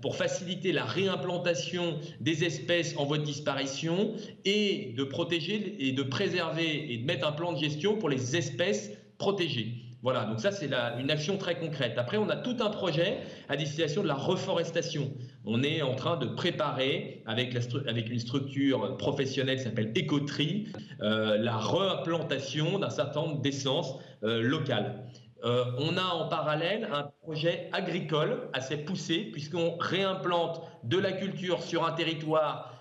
pour 0.03 0.15
faciliter 0.15 0.71
la 0.71 0.85
réimplantation 0.85 1.97
des 2.19 2.43
espèces 2.43 2.95
en 2.95 3.05
voie 3.05 3.17
de 3.17 3.23
disparition 3.23 4.13
et 4.45 4.93
de 4.95 5.03
protéger 5.03 5.75
et 5.79 5.91
de 5.91 6.03
préserver 6.03 6.93
et 6.93 6.97
de 6.99 7.05
mettre 7.07 7.27
un 7.27 7.31
plan 7.31 7.53
de 7.53 7.57
gestion 7.57 7.97
pour 7.97 8.09
les 8.09 8.35
espèces 8.35 8.91
protégées. 9.17 9.88
Voilà, 10.01 10.23
donc 10.23 10.39
ça 10.39 10.51
c'est 10.51 10.69
une 10.99 11.11
action 11.11 11.37
très 11.37 11.59
concrète. 11.59 11.97
Après, 11.97 12.15
on 12.15 12.29
a 12.29 12.37
tout 12.37 12.55
un 12.61 12.69
projet 12.69 13.17
à 13.49 13.57
destination 13.57 14.01
de 14.01 14.07
la 14.07 14.15
reforestation. 14.15 15.11
On 15.45 15.61
est 15.61 15.81
en 15.81 15.95
train 15.95 16.15
de 16.15 16.25
préparer 16.25 17.21
avec, 17.25 17.53
une 17.53 18.19
structure 18.19 18.95
professionnelle 18.95 19.57
qui 19.57 19.63
s'appelle 19.63 19.91
Ecotri 19.97 20.67
euh, 21.01 21.37
la 21.37 21.57
reimplantation 21.57 22.79
d'un 22.79 22.89
certain 22.89 23.21
nombre 23.21 23.41
d'essences 23.41 23.95
euh, 24.23 24.41
locales. 24.41 25.03
Euh, 25.43 25.65
on 25.77 25.97
a 25.97 26.03
en 26.03 26.27
parallèle 26.27 26.89
un 26.91 27.03
projet 27.21 27.69
agricole 27.71 28.49
assez 28.53 28.77
poussé 28.77 29.29
puisqu'on 29.31 29.77
réimplante 29.79 30.61
de 30.83 30.97
la 30.97 31.13
culture 31.13 31.61
sur 31.63 31.85
un 31.85 31.91
territoire 31.91 32.78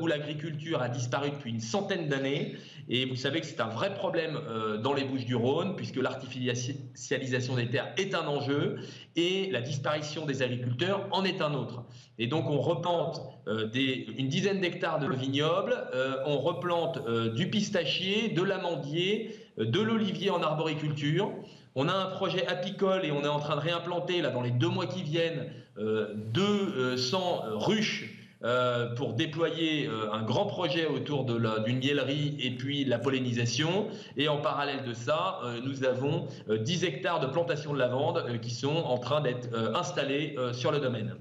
où 0.00 0.06
l'agriculture 0.06 0.80
a 0.80 0.88
disparu 0.88 1.30
depuis 1.30 1.50
une 1.50 1.60
centaine 1.60 2.08
d'années 2.08 2.56
et 2.90 3.04
vous 3.04 3.16
savez 3.16 3.40
que 3.40 3.46
c'est 3.46 3.60
un 3.60 3.68
vrai 3.68 3.92
problème 3.92 4.38
euh, 4.48 4.78
dans 4.78 4.94
les 4.94 5.04
Bouches 5.04 5.26
du 5.26 5.34
Rhône, 5.34 5.76
puisque 5.76 5.96
l'artificialisation 5.96 7.56
des 7.56 7.68
terres 7.68 7.92
est 7.98 8.14
un 8.14 8.26
enjeu 8.26 8.76
et 9.14 9.50
la 9.50 9.60
disparition 9.60 10.24
des 10.24 10.42
agriculteurs 10.42 11.06
en 11.10 11.24
est 11.24 11.42
un 11.42 11.52
autre. 11.52 11.84
Et 12.18 12.26
donc 12.26 12.48
on 12.48 12.58
replante 12.58 13.20
euh, 13.46 13.68
une 14.16 14.28
dizaine 14.28 14.60
d'hectares 14.60 15.00
de 15.00 15.14
vignobles, 15.14 15.76
euh, 15.94 16.16
on 16.24 16.38
replante 16.38 17.06
du 17.34 17.50
pistachier, 17.50 18.30
de 18.30 18.42
l'amandier, 18.42 19.36
de 19.58 19.80
l'olivier 19.80 20.30
en 20.30 20.42
arboriculture. 20.42 21.30
On 21.74 21.88
a 21.88 21.92
un 21.92 22.06
projet 22.06 22.46
apicole 22.46 23.04
et 23.04 23.12
on 23.12 23.22
est 23.22 23.28
en 23.28 23.38
train 23.38 23.56
de 23.56 23.60
réimplanter, 23.60 24.22
là, 24.22 24.30
dans 24.30 24.42
les 24.42 24.50
deux 24.50 24.68
mois 24.68 24.86
qui 24.86 25.02
viennent, 25.02 25.52
200 25.76 27.42
ruches 27.58 28.17
euh, 28.44 28.94
pour 28.94 29.14
déployer 29.14 29.88
euh, 29.88 30.12
un 30.12 30.22
grand 30.22 30.46
projet 30.46 30.86
autour 30.86 31.24
d'une 31.24 31.78
miellerie 31.78 32.36
et 32.38 32.52
puis 32.52 32.84
la 32.84 33.00
pollinisation. 33.00 33.88
Et 34.16 34.28
en 34.28 34.36
parallèle 34.38 34.84
de 34.84 34.92
ça, 34.92 35.40
euh, 35.42 35.60
nous 35.64 35.82
avons 35.84 36.28
10 36.48 36.84
hectares 36.84 37.18
de 37.18 37.26
plantation 37.26 37.72
de 37.72 37.78
lavande 37.78 38.38
qui 38.40 38.52
sont 38.52 38.76
en 38.76 38.98
train 38.98 39.20
d'être 39.20 39.48
installés 39.74 40.36
sur 40.52 40.70
le 40.70 40.78
domaine. 40.78 41.16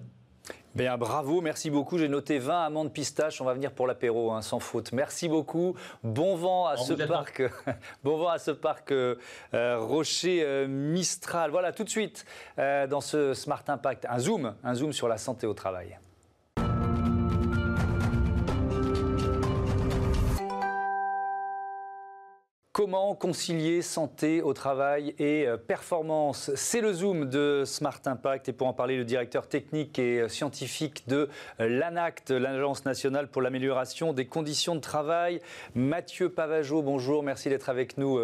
Bien, 0.76 0.96
bravo, 0.96 1.42
merci 1.42 1.72
beaucoup. 1.72 1.98
J'ai 1.98 2.08
noté 2.08 2.38
20 2.38 2.66
amandes 2.66 2.94
pistaches. 2.94 3.42
On 3.42 3.46
va 3.46 3.56
venir 3.56 3.72
pour 3.72 3.88
l'apéro, 3.88 4.32
hein, 4.32 4.44
sans 4.44 4.60
faute. 4.60 4.92
Merci 4.92 5.28
beaucoup. 5.28 5.76
Bon 6.04 6.36
vent 6.36 6.68
à 6.68 6.78
ce 6.78 6.94
parc, 6.94 7.42
bon 8.04 8.18
vent 8.18 8.30
à 8.30 8.38
ce 8.38 8.52
parc 8.52 8.94
Rocher 9.54 10.68
Mistral. 10.68 11.50
Voilà, 11.50 11.72
tout 11.72 11.84
de 11.84 11.90
suite 11.90 12.26
dans 12.58 13.02
ce 13.02 13.34
Smart 13.34 13.64
Impact, 13.68 14.06
un 14.08 14.20
zoom, 14.20 14.54
un 14.64 14.74
zoom 14.76 14.94
sur 14.94 15.08
la 15.08 15.18
santé 15.18 15.48
au 15.48 15.56
travail. 15.56 15.98
Comment 22.90 23.16
concilier 23.16 23.82
santé 23.82 24.42
au 24.42 24.54
travail 24.54 25.14
et 25.20 25.46
euh, 25.46 25.58
performance? 25.58 26.52
C'est 26.56 26.80
le 26.80 26.94
zoom 26.94 27.26
de 27.26 27.64
Smart 27.66 28.00
Impact 28.06 28.48
et 28.48 28.54
pour 28.54 28.66
en 28.66 28.72
parler, 28.72 28.96
le 28.96 29.04
directeur 29.04 29.50
technique 29.50 30.00
et 30.00 30.22
euh, 30.22 30.30
scientifique 30.30 31.06
de 31.10 31.28
euh, 31.60 31.68
l'ANACT, 31.68 32.32
l'Agence 32.32 32.86
nationale 32.86 33.28
pour 33.28 33.42
l'amélioration 33.42 34.14
des 34.14 34.26
conditions 34.26 34.74
de 34.74 34.80
travail, 34.80 35.42
Mathieu 35.76 36.30
Pavageau. 36.30 36.82
Bonjour, 36.82 37.24
merci 37.24 37.50
d'être 37.50 37.68
avec 37.68 37.98
nous 37.98 38.22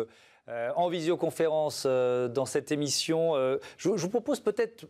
euh, 0.49 0.71
en 0.75 0.89
visioconférence 0.89 1.85
euh, 1.85 2.27
dans 2.27 2.43
cette 2.43 2.73
émission. 2.73 3.33
Euh, 3.37 3.59
je, 3.77 3.87
vous 3.87 4.09
propose 4.09 4.41
peut-être, 4.41 4.85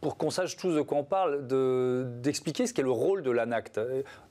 pour 0.00 0.16
qu'on 0.16 0.30
sache 0.30 0.56
tous 0.56 0.72
de 0.72 0.80
quoi 0.80 0.98
on 0.98 1.02
parle, 1.02 1.44
d'expliquer 2.20 2.68
ce 2.68 2.74
qu'est 2.74 2.82
le 2.82 2.92
rôle 2.92 3.22
de 3.22 3.32
l'ANACT. 3.32 3.80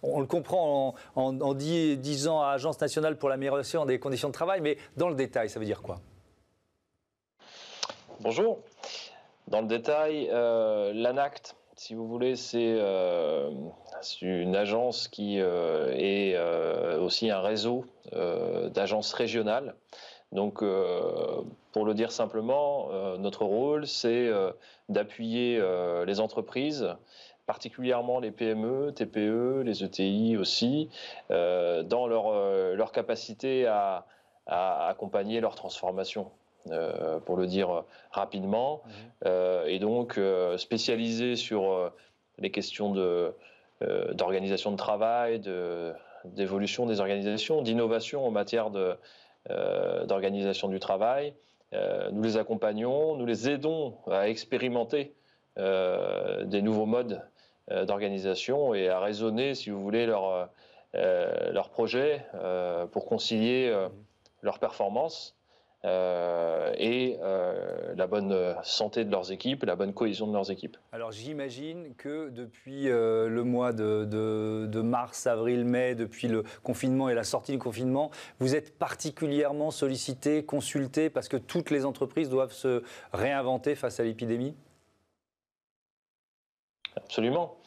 On 0.01 0.21
le 0.21 0.27
comprend 0.27 0.95
en, 1.15 1.53
disant 1.53 2.41
à 2.41 2.51
Agence 2.51 2.79
nationale 2.79 3.17
pour 3.17 3.27
l'amélioration 3.27 3.85
des 3.85 3.99
conditions 3.99 4.29
de 4.29 4.33
travail, 4.33 4.61
mais 4.61 4.77
dans 4.95 5.09
le 5.09 5.15
détail, 5.15 5.49
ça 5.49 5.59
veut 5.59 5.65
dire 5.65 5.81
quoi? 5.81 5.99
Bonjour. 8.21 8.59
Dans 9.49 9.59
le 9.59 9.67
détail, 9.67 10.27
l'ANACT, 10.27 11.57
si 11.75 11.95
vous 11.95 12.07
voulez, 12.07 12.37
c'est 12.37 12.79
une 14.21 14.55
agence 14.55 15.09
qui 15.09 15.37
est 15.37 16.37
aussi 16.97 17.29
un 17.29 17.41
réseau 17.41 17.83
d'agences 18.13 19.11
régionales 19.11 19.75
donc, 20.31 20.61
euh, 20.61 21.41
pour 21.71 21.85
le 21.85 21.93
dire 21.93 22.11
simplement, 22.11 22.89
euh, 22.91 23.17
notre 23.17 23.45
rôle, 23.45 23.87
c'est 23.87 24.27
euh, 24.27 24.51
d'appuyer 24.87 25.61
les 26.05 26.19
entreprises, 26.19 26.95
particulièrement 27.45 28.19
les 28.19 28.31
PME, 28.31 28.91
TPE, 28.93 29.63
les 29.65 29.83
ETI 29.83 30.37
aussi, 30.37 30.89
dans 31.29 32.07
leur, 32.07 32.91
capacité 32.91 33.67
à, 33.67 34.05
accompagner 34.47 35.41
leur 35.41 35.55
transformation. 35.55 36.31
pour 37.25 37.37
le 37.37 37.47
dire 37.47 37.83
rapidement, 38.11 38.81
mmh. 39.23 39.29
et 39.67 39.79
donc 39.79 40.19
spécialisé 40.57 41.35
sur 41.35 41.91
les 42.39 42.51
questions 42.51 42.93
d'organisation 44.13 44.71
de, 44.71 44.77
travail, 44.77 45.39
d'évolution 46.25 46.87
des 46.87 46.99
organisations, 46.99 47.61
d'innovation 47.61 48.25
en 48.25 48.31
matière 48.31 48.71
de, 48.71 48.79
euh, 48.79 48.95
d'organisation 49.47 50.67
du 50.67 50.79
travail. 50.79 51.33
Euh, 51.73 52.09
nous 52.11 52.23
les 52.23 52.37
accompagnons, 52.37 53.15
nous 53.15 53.25
les 53.25 53.49
aidons 53.49 53.97
à 54.09 54.27
expérimenter 54.27 55.13
euh, 55.57 56.45
des 56.45 56.61
nouveaux 56.61 56.85
modes 56.85 57.21
d'organisation 57.85 58.73
et 58.73 58.89
à 58.89 58.99
raisonner, 58.99 59.53
si 59.53 59.69
vous 59.69 59.79
voulez, 59.79 60.07
leur, 60.07 60.49
leur 60.93 61.69
projet 61.69 62.25
pour 62.91 63.05
concilier 63.05 63.71
leur 64.41 64.57
performance 64.57 65.38
euh, 65.85 66.73
et 66.77 67.17
euh, 67.21 67.93
la 67.95 68.05
bonne 68.05 68.55
santé 68.63 69.05
de 69.05 69.11
leurs 69.11 69.31
équipes, 69.31 69.63
la 69.63 69.77
bonne 69.77 69.93
cohésion 69.93 70.27
de 70.27 70.33
leurs 70.33 70.51
équipes. 70.51 70.75
Alors 70.91 71.11
j'imagine 71.11 71.95
que 71.95 72.29
depuis 72.29 72.89
euh, 72.89 73.29
le 73.29 73.43
mois 73.43 73.71
de, 73.71 74.81
mars, 74.81 75.25
avril, 75.25 75.63
mai, 75.63 75.95
depuis 75.95 76.27
le 76.27 76.43
confinement 76.63 77.07
et 77.07 77.13
la 77.13 77.23
sortie 77.23 77.53
du 77.53 77.59
confinement, 77.59 78.11
vous 78.39 78.55
êtes 78.55 78.77
particulièrement 78.77 79.71
sollicité, 79.71 80.43
consulté, 80.43 81.09
parce 81.09 81.29
que 81.29 81.37
toutes 81.37 81.69
les 81.69 81.85
entreprises 81.85 82.29
doivent 82.29 82.51
se 82.51 82.83
réinventer 83.13 83.75
face 83.75 84.01
à 84.01 84.03
l'épidémie? 84.03 84.55
Absolument 86.97 87.57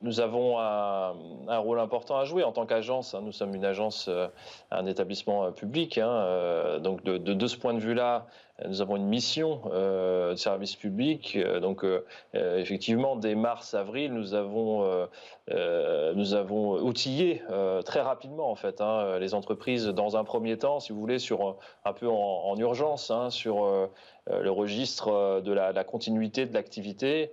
nous 0.00 0.20
avons 0.20 0.58
un, 0.58 1.58
rôle 1.58 1.80
important 1.80 2.18
à 2.18 2.24
jouer 2.24 2.44
en 2.44 2.52
tant 2.52 2.66
qu'agence. 2.66 3.14
Hein. 3.14 3.20
Nous 3.24 3.32
sommes 3.32 3.54
une 3.54 3.64
agence, 3.64 4.06
euh, 4.08 4.28
un 4.70 4.86
établissement 4.86 5.46
euh, 5.46 5.50
public. 5.50 5.98
Hein. 5.98 6.08
Euh, 6.08 6.78
donc 6.78 7.02
de, 7.02 7.46
ce 7.46 7.56
point 7.56 7.74
de 7.74 7.80
vue-là, 7.80 8.26
nous 8.66 8.80
avons 8.80 8.96
une 8.96 9.06
mission 9.06 9.60
de 9.72 10.34
service 10.34 10.74
public. 10.74 11.38
donc 11.62 11.86
effectivement, 12.34 13.14
dès 13.14 13.36
mars-avril, 13.36 14.12
nous 14.12 14.34
avons 14.34 15.08
nous 15.48 16.34
avons 16.34 16.72
outillé 16.82 17.40
très 17.84 18.00
rapidement 18.00 18.50
en 18.50 18.56
fait 18.56 18.80
hein, 18.80 19.20
les 19.20 19.32
entreprises 19.32 19.86
dans 19.86 20.16
un 20.16 20.24
premier 20.24 20.58
temps, 20.58 20.80
si 20.80 20.92
vous 20.92 20.98
voulez, 20.98 21.20
sur 21.20 21.54
un 21.84 21.92
peu 21.92 22.08
en, 22.08 22.56
urgence, 22.56 23.12
sur 23.30 23.88
le 24.30 24.50
registre 24.50 25.40
de 25.40 25.52
la, 25.52 25.70
de 25.70 25.76
la 25.76 25.84
continuité 25.84 26.46
de 26.46 26.54
l'activité, 26.54 27.30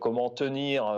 comment 0.00 0.30
tenir 0.30 0.92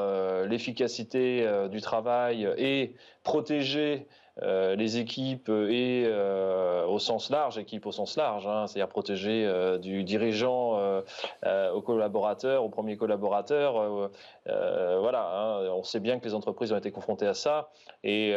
l'efficacité 0.46 1.46
du 1.70 1.80
travail 1.80 2.48
et 2.56 2.94
protéger 3.24 4.06
euh, 4.42 4.74
les 4.74 4.96
équipes 4.96 5.50
et 5.50 6.04
euh, 6.06 6.86
au 6.86 6.98
sens 6.98 7.28
large, 7.28 7.58
équipe 7.58 7.84
au 7.84 7.92
sens 7.92 8.16
large, 8.16 8.46
hein, 8.46 8.66
c'est-à-dire 8.66 8.88
protéger 8.88 9.44
euh, 9.44 9.76
du 9.76 10.02
dirigeant 10.02 10.80
au 11.74 11.82
collaborateur, 11.82 12.64
au 12.64 12.68
premier 12.68 12.96
collaborateur. 12.96 14.10
voilà, 14.46 15.30
hein, 15.34 15.68
on 15.74 15.82
sait 15.82 16.00
bien 16.00 16.18
que 16.18 16.24
les 16.24 16.34
entreprises 16.34 16.72
ont 16.72 16.78
été 16.78 16.90
confrontées 16.90 17.26
à 17.26 17.34
ça. 17.34 17.70
Et, 18.04 18.34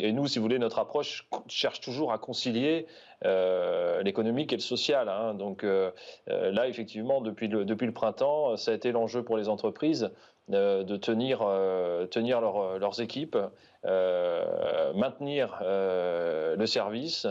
nous, 0.00 0.26
si 0.28 0.38
vous 0.38 0.44
voulez, 0.44 0.58
notre 0.58 0.78
approche 0.78 1.28
cherche 1.48 1.80
toujours 1.80 2.12
à 2.12 2.18
concilier 2.18 2.86
l'économique 3.24 4.52
et 4.52 4.56
le 4.56 4.62
social. 4.62 5.08
Hein. 5.08 5.34
Donc 5.34 5.64
là, 6.26 6.68
effectivement, 6.68 7.20
depuis 7.20 7.48
le, 7.48 7.64
depuis 7.64 7.86
le 7.86 7.92
printemps, 7.92 8.56
ça 8.56 8.72
a 8.72 8.74
été 8.74 8.92
l'enjeu 8.92 9.22
pour 9.22 9.36
les 9.36 9.48
entreprises 9.48 10.10
de 10.48 10.96
tenir, 10.96 11.38
tenir 12.10 12.40
leurs 12.40 13.00
équipes 13.00 13.36
euh, 13.86 14.94
maintenir 14.94 15.58
euh, 15.60 16.56
le 16.56 16.66
service 16.66 17.26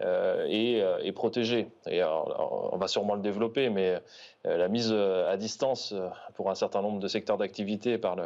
euh, 0.00 0.46
et, 0.48 1.12
protéger. 1.12 1.68
Et 1.86 2.02
on 2.02 2.76
va 2.78 2.88
sûrement 2.88 3.14
le 3.14 3.20
développer, 3.20 3.68
mais 3.68 4.00
la 4.44 4.68
mise 4.68 4.90
à 4.92 5.36
distance 5.36 5.94
pour 6.34 6.50
un 6.50 6.54
certain 6.54 6.80
nombre 6.80 6.98
de 6.98 7.08
secteurs 7.08 7.36
d'activité 7.36 7.98
par 7.98 8.16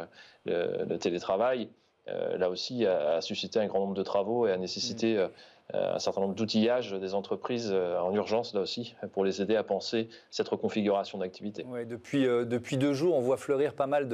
le, 0.45 0.97
télétravail, 0.97 1.67
là 2.05 2.49
aussi, 2.49 2.85
a, 2.85 3.19
suscité 3.19 3.59
un 3.59 3.67
grand 3.67 3.79
nombre 3.79 3.95
de 3.95 4.03
travaux 4.03 4.47
et 4.47 4.51
a 4.53 4.57
nécessité 4.57 5.17
mmh. 5.17 5.29
Euh, 5.73 5.95
un 5.95 5.99
certain 5.99 6.21
nombre 6.21 6.33
d'outillages 6.33 6.93
des 6.93 7.13
entreprises 7.13 7.71
euh, 7.73 7.99
en 7.99 8.13
urgence, 8.13 8.53
là 8.53 8.61
aussi, 8.61 8.95
pour 9.11 9.25
les 9.25 9.41
aider 9.41 9.57
à 9.57 9.63
penser 9.63 10.07
cette 10.31 10.47
reconfiguration 10.47 11.17
d'activité. 11.17 11.65
depuis, 11.85 12.25
euh, 12.25 12.45
depuis 12.45 12.77
deux 12.77 12.93
jours, 12.93 13.17
on 13.17 13.19
voit 13.19 13.35
fleurir 13.35 13.73
pas 13.73 13.85
mal 13.85 14.07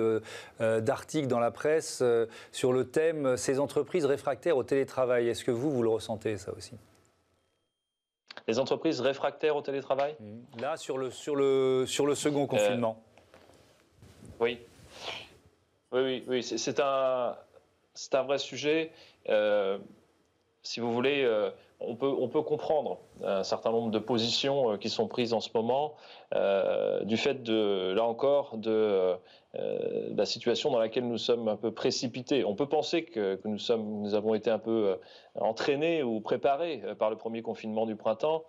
d'articles 0.60 1.28
dans 1.28 1.40
la 1.40 1.52
presse 1.52 2.04
sur 2.52 2.74
le 2.74 2.90
thème 2.90 3.38
ces 3.38 3.60
entreprises 3.60 4.06
réfractaires 4.06 4.58
au 4.58 4.64
télétravail. 4.64 5.30
Est-ce 5.30 5.44
que 5.44 5.52
vous, 5.52 5.70
vous 5.70 5.84
le 5.84 5.90
ressentez, 5.90 6.38
ça 6.38 6.52
aussi? 6.54 6.74
Les 8.48 8.58
entreprises 8.58 9.00
réfractaires 9.00 9.56
au 9.56 9.62
télétravail? 9.62 10.16
Mmh. 10.20 10.60
Là, 10.60 10.76
sur 10.76 10.98
le, 10.98 11.12
sur 11.12 11.36
le, 11.36 11.86
sur 11.86 12.08
le 12.08 12.16
second 12.16 12.48
confinement. 12.48 13.00
oui. 14.40 14.60
Oui, 15.92 16.02
oui, 16.02 16.24
oui. 16.28 16.44
C'est 16.44 16.80
un, 16.80 17.36
un 18.14 18.24
vrai 18.24 18.40
sujet. 18.40 18.92
Si 20.64 20.80
vous 20.80 20.92
voulez, 20.92 21.26
on 21.86 21.96
peut, 21.96 22.14
on 22.18 22.28
peut 22.30 22.42
comprendre 22.42 23.00
un 23.24 23.44
certain 23.44 23.72
nombre 23.72 23.92
de 23.92 24.00
positions 24.00 24.72
euh, 24.72 24.78
qui 24.78 24.90
sont 24.90 25.08
prises 25.08 25.34
en 25.34 25.40
ce 25.40 25.50
moment 25.54 25.96
euh, 26.34 27.04
du 27.04 27.18
fait 27.18 27.44
de, 27.44 27.94
là 27.94 28.04
encore, 28.04 28.58
de 28.58 29.16
euh, 29.56 30.10
la 30.16 30.26
situation 30.26 30.72
dans 30.72 30.80
laquelle 30.80 31.08
nous 31.08 31.18
sommes 31.18 31.48
un 31.48 31.56
peu 31.56 31.72
précipités. 31.72 32.46
On 32.46 32.56
peut 32.56 32.68
penser 32.68 33.04
que, 33.04 33.40
nous, 33.46 33.58
nous 33.78 34.16
avons 34.16 34.34
été 34.34 34.50
un 34.50 34.60
peu 34.60 34.98
entraînés 35.36 36.04
ou 36.04 36.22
préparés 36.22 36.82
par 36.98 37.10
le 37.10 37.18
premier 37.18 37.42
confinement 37.42 37.86
du 37.86 37.96
printemps, 37.96 38.44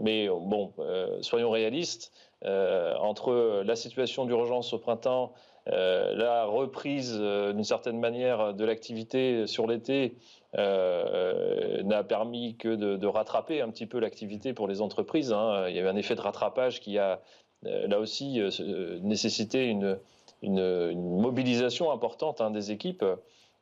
mais 0.00 0.28
bon, 0.28 0.72
soyons 1.20 1.50
réalistes, 1.50 2.12
entre 2.44 3.62
la 3.64 3.76
situation 3.76 4.24
d'urgence 4.24 4.72
au 4.72 4.78
printemps, 4.78 5.32
la 5.66 6.44
reprise 6.44 7.12
d'une 7.18 7.64
certaine 7.64 7.98
manière 7.98 8.54
de 8.54 8.64
l'activité 8.64 9.46
sur 9.46 9.66
l'été 9.66 10.16
euh, 10.58 11.82
n'a 11.82 12.02
permis 12.02 12.56
que 12.56 12.74
de, 12.74 13.06
rattraper 13.06 13.60
un 13.60 13.68
petit 13.68 13.86
peu 13.86 13.98
l'activité 13.98 14.54
pour 14.54 14.68
les 14.68 14.80
entreprises. 14.80 15.32
Hein. 15.32 15.66
Il 15.68 15.76
y 15.76 15.78
a 15.78 15.82
eu 15.82 15.86
un 15.86 15.96
effet 15.96 16.14
de 16.14 16.20
rattrapage 16.20 16.80
qui 16.80 16.98
a 16.98 17.20
euh, 17.66 17.86
là 17.88 17.98
aussi 17.98 18.40
euh, 18.40 18.98
nécessité 19.02 19.66
une, 19.66 19.98
mobilisation 20.42 21.90
importante 21.90 22.40
hein, 22.40 22.50
des 22.50 22.70
équipes. 22.70 23.04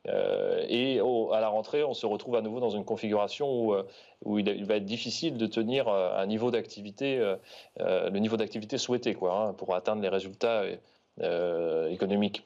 et 0.05 0.99
à 0.99 1.39
la 1.39 1.47
rentrée, 1.47 1.83
on 1.83 1.93
se 1.93 2.05
retrouve 2.05 2.35
à 2.35 2.41
nouveau 2.41 2.59
dans 2.59 2.69
une 2.69 2.85
configuration 2.85 3.73
où, 4.23 4.37
il, 4.37 4.65
va 4.65 4.75
être 4.75 4.85
difficile 4.85 5.37
de 5.37 5.47
tenir 5.47 5.87
un 5.87 6.25
niveau 6.27 6.51
d'activité, 6.51 7.17
le 7.79 8.19
niveau 8.19 8.37
d'activité 8.37 8.77
souhaité, 8.77 9.15
quoi, 9.15 9.35
hein, 9.35 9.53
pour 9.53 9.73
atteindre 9.73 10.01
les 10.03 10.09
résultats 10.09 10.63
économiques. 11.21 12.45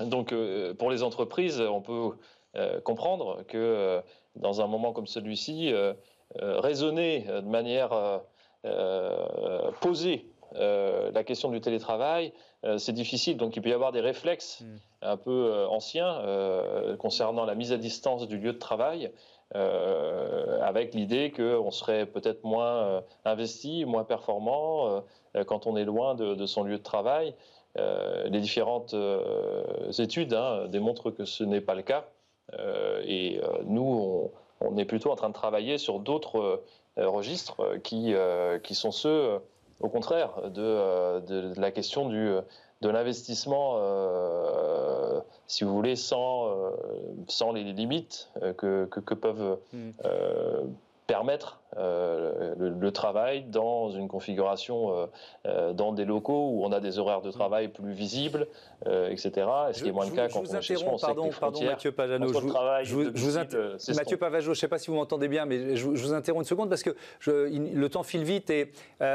Donc, 0.00 0.34
pour 0.78 0.90
les 0.90 1.02
entreprises, 1.02 1.60
on 1.60 1.80
peut 1.80 2.12
euh, 2.56 2.80
comprendre 2.80 3.42
que 3.48 3.58
euh, 3.58 4.00
dans 4.36 4.60
un 4.60 4.68
moment 4.68 4.92
comme 4.92 5.08
celui-ci, 5.08 5.72
euh, 5.72 5.92
raisonner 6.36 7.22
de 7.22 7.48
manière 7.48 8.20
posée 9.80 10.26
la 10.52 11.22
question 11.24 11.50
du 11.50 11.60
télétravail, 11.60 12.32
c'est 12.78 12.92
difficile. 12.92 13.36
Donc 13.36 13.56
il 13.56 13.62
peut 13.62 13.68
y 13.68 13.72
avoir 13.72 13.92
des 13.92 14.00
réflexes 14.00 14.62
hmm. 14.62 14.76
un 15.02 15.16
peu 15.16 15.66
anciens 15.68 16.20
concernant 16.98 17.44
la 17.44 17.54
mise 17.54 17.72
à 17.72 17.76
distance 17.76 18.26
du 18.26 18.38
lieu 18.38 18.52
de 18.52 18.58
travail. 18.58 19.12
avec 19.52 20.94
l'idée 20.94 21.30
qu'on 21.30 21.70
serait 21.70 22.06
peut-être 22.06 22.42
moins 22.42 23.04
investi, 23.24 23.84
moins 23.84 24.04
performant 24.04 25.04
quand 25.46 25.68
on 25.68 25.76
est 25.76 25.84
loin 25.84 26.16
de, 26.16 26.46
son 26.46 26.64
lieu 26.64 26.78
de 26.78 26.82
travail. 26.82 27.34
Les 27.76 28.40
différentes 28.40 28.94
études 29.98 30.34
hein, 30.34 30.66
démontrent 30.68 31.10
que 31.10 31.24
ce 31.24 31.44
n'est 31.44 31.60
pas 31.60 31.74
le 31.74 31.82
cas. 31.82 32.04
Euh, 32.58 33.02
et 33.04 33.40
euh, 33.42 33.62
nous, 33.64 34.30
on, 34.60 34.76
est 34.76 34.84
plutôt 34.84 35.10
en 35.10 35.16
train 35.16 35.28
de 35.28 35.34
travailler 35.34 35.78
sur 35.78 35.98
d'autres 35.98 36.62
euh, 36.98 37.08
registres 37.08 37.78
qui, 37.82 38.14
qui 38.62 38.74
sont 38.74 38.92
ceux, 38.92 39.38
au 39.80 39.88
contraire, 39.88 40.50
de, 40.50 41.20
de, 41.20 41.60
la 41.60 41.70
question 41.70 42.08
du, 42.08 42.34
de 42.82 42.88
l'investissement, 42.88 43.80
si 45.46 45.64
vous 45.64 45.74
voulez, 45.74 45.96
sans, 45.96 46.48
sans 47.28 47.52
les 47.52 47.64
limites 47.64 48.30
que, 48.56 48.86
que, 48.86 49.14
peuvent 49.14 49.58
mmh. 49.72 49.90
permettre 51.06 51.58
euh, 51.76 52.54
le, 52.56 52.92
travail 52.92 53.44
dans 53.48 53.90
une 53.90 54.06
configuration, 54.06 54.96
euh, 54.96 55.06
euh, 55.46 55.72
dans 55.72 55.92
des 55.92 56.04
locaux 56.04 56.50
où 56.50 56.64
on 56.64 56.70
a 56.70 56.78
des 56.78 56.98
horaires 56.98 57.22
de 57.22 57.32
travail 57.32 57.68
plus 57.68 57.92
visibles, 57.92 58.46
etc. 59.10 59.46
Ce 59.72 59.82
qui 59.82 59.88
est 59.88 59.92
moins 59.92 60.04
le 60.04 60.12
cas 60.12 60.28
quand 60.28 60.42
on 60.48 60.56
est 60.56 60.62
chez 60.62 60.76
soi. 60.76 60.92
Pardon, 61.00 61.30
pardon 61.40 61.64
Mathieu 61.64 61.90
Pavano. 61.90 62.28
Je, 62.28 62.38
vous, 62.94 63.10
je 63.14 63.92
Mathieu 63.94 64.16
Pavano, 64.16 64.44
je 64.44 64.50
ne 64.50 64.54
sais 64.54 64.68
pas 64.68 64.78
si 64.78 64.88
vous 64.88 64.96
m'entendez 64.96 65.26
bien, 65.26 65.46
mais 65.46 65.74
je, 65.74 65.86
vous 65.86 66.12
interromps 66.12 66.44
une 66.44 66.48
seconde 66.48 66.68
parce 66.68 66.82
que 66.82 66.94
le 67.26 67.86
temps 67.88 68.02
file 68.02 68.24
vite. 68.24 68.50
Et 68.50 68.70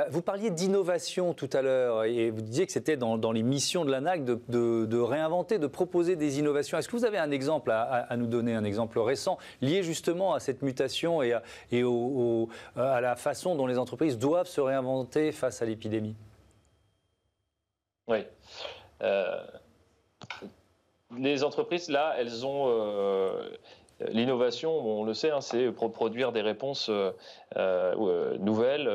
vous 0.10 0.22
parliez 0.22 0.50
d'innovation 0.50 1.34
tout 1.34 1.50
à 1.54 1.62
l'heure 1.62 2.04
et 2.04 2.30
vous 2.32 2.42
disiez 2.42 2.66
que 2.66 2.72
c'était 2.72 2.98
dans, 2.98 3.32
les 3.32 3.44
missions 3.44 3.86
de 3.86 3.92
l'ANAC 3.92 4.26
de, 4.26 4.40
de, 4.50 5.00
réinventer, 5.00 5.60
de 5.60 5.68
proposer 5.68 6.16
des 6.16 6.40
innovations. 6.40 6.78
Est-ce 6.78 6.90
que 6.90 6.98
vous 6.98 7.06
avez 7.06 7.20
un 7.20 7.32
exemple 7.32 7.72
à, 7.72 8.18
nous 8.18 8.28
donner, 8.28 8.56
un 8.56 8.66
exemple 8.66 9.00
récent 9.00 9.38
lié 9.62 9.84
justement 9.84 10.34
à 10.34 10.40
cette 10.40 10.62
mutation 10.62 11.22
et, 11.22 11.38
et 11.72 11.84
au 11.84 12.49
euh, 12.78 12.94
à 12.94 13.02
la 13.02 13.16
façon 13.16 13.56
dont 13.56 13.68
les 13.68 13.78
entreprises 13.78 14.18
doivent 14.18 14.48
se 14.48 14.62
réinventer 14.62 15.32
face 15.32 15.62
à 15.62 15.66
l'épidémie 15.66 16.16
Oui. 18.08 18.26
Euh, 19.02 19.42
les 21.18 21.44
entreprises, 21.44 21.90
là, 21.90 22.16
elles 22.18 22.46
ont... 22.46 22.66
Euh, 22.68 23.50
l'innovation, 24.12 24.72
on 24.72 25.04
le 25.04 25.14
sait, 25.14 25.30
hein, 25.30 25.42
c'est 25.42 25.72
produire 25.74 26.32
des 26.32 26.40
réponses 26.40 26.90
nouvelles 28.40 28.88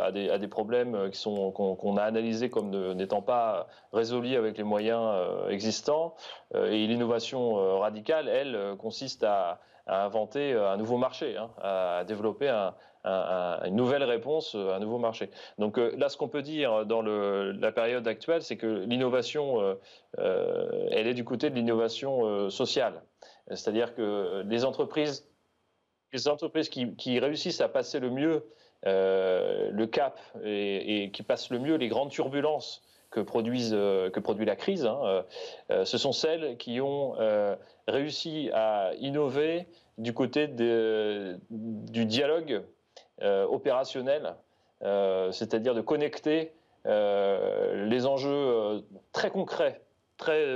à, 0.00 0.10
des, 0.10 0.48
problèmes 0.48 1.10
qui 1.12 1.16
sont 1.16 1.52
qu'on 1.52 1.96
a 1.96 2.02
analysés 2.02 2.50
comme 2.50 2.94
n'étant 2.94 3.22
pas 3.22 3.68
résolus 3.92 4.34
avec 4.34 4.58
les 4.58 4.64
moyens 4.64 5.14
existants. 5.48 6.16
et 6.56 6.88
l'innovation 6.88 7.78
radicale, 7.78 8.28
elle, 8.28 8.74
consiste 8.80 9.22
à, 9.22 9.60
inventer 9.86 10.54
un 10.54 10.76
nouveau 10.76 10.96
marché, 10.96 11.36
hein, 11.36 11.50
à 11.62 12.02
développer 12.04 12.48
un, 12.48 12.74
une 13.04 13.76
nouvelle 13.76 14.04
réponse, 14.04 14.54
un 14.54 14.78
nouveau 14.78 14.98
marché. 14.98 15.30
Donc 15.58 15.78
euh, 15.78 15.94
là, 15.96 16.08
ce 16.08 16.16
qu'on 16.16 16.28
peut 16.28 16.42
dire 16.42 16.86
dans 16.86 17.02
la 17.02 17.72
période 17.72 18.06
actuelle, 18.06 18.42
c'est 18.42 18.56
que 18.56 18.84
l'innovation, 18.84 19.60
euh, 19.60 19.74
euh, 20.18 20.88
elle 20.90 21.06
est 21.06 21.14
du 21.14 21.24
côté 21.24 21.50
de 21.50 21.54
l'innovation 21.54 22.50
sociale. 22.50 23.02
C'est-à-dire 23.48 23.94
que 23.94 24.42
les 24.46 24.64
entreprises, 24.64 25.26
les 26.12 26.28
entreprises 26.28 26.68
qui, 26.68 27.18
réussissent 27.18 27.60
à 27.60 27.68
passer 27.68 28.00
le 28.00 28.10
mieux 28.10 28.44
le 28.84 29.84
cap 29.86 30.20
et, 30.44 31.10
qui 31.12 31.22
passent 31.22 31.50
le 31.50 31.58
mieux 31.58 31.76
les 31.76 31.88
grandes 31.88 32.10
turbulences 32.10 32.82
que, 33.10 33.20
produisent, 33.20 33.72
que 33.72 34.20
produit 34.20 34.44
la 34.44 34.56
crise, 34.56 34.84
hein, 34.84 35.24
ce 35.84 35.98
sont 35.98 36.12
celles 36.12 36.58
qui 36.58 36.80
ont 36.80 37.14
réussi 37.86 38.50
à 38.52 38.92
innover 39.00 39.66
du 39.96 40.12
côté 40.12 40.46
du 40.46 42.04
dialogue 42.04 42.62
euh, 43.22 43.46
opérationnel, 43.46 44.36
euh, 44.82 45.32
c'est-à-dire 45.32 45.74
de 45.74 45.80
connecter 45.80 46.52
euh, 46.86 47.86
les 47.86 48.06
enjeux 48.06 48.84
très 49.12 49.30
concrets, 49.30 49.80
très, 50.16 50.46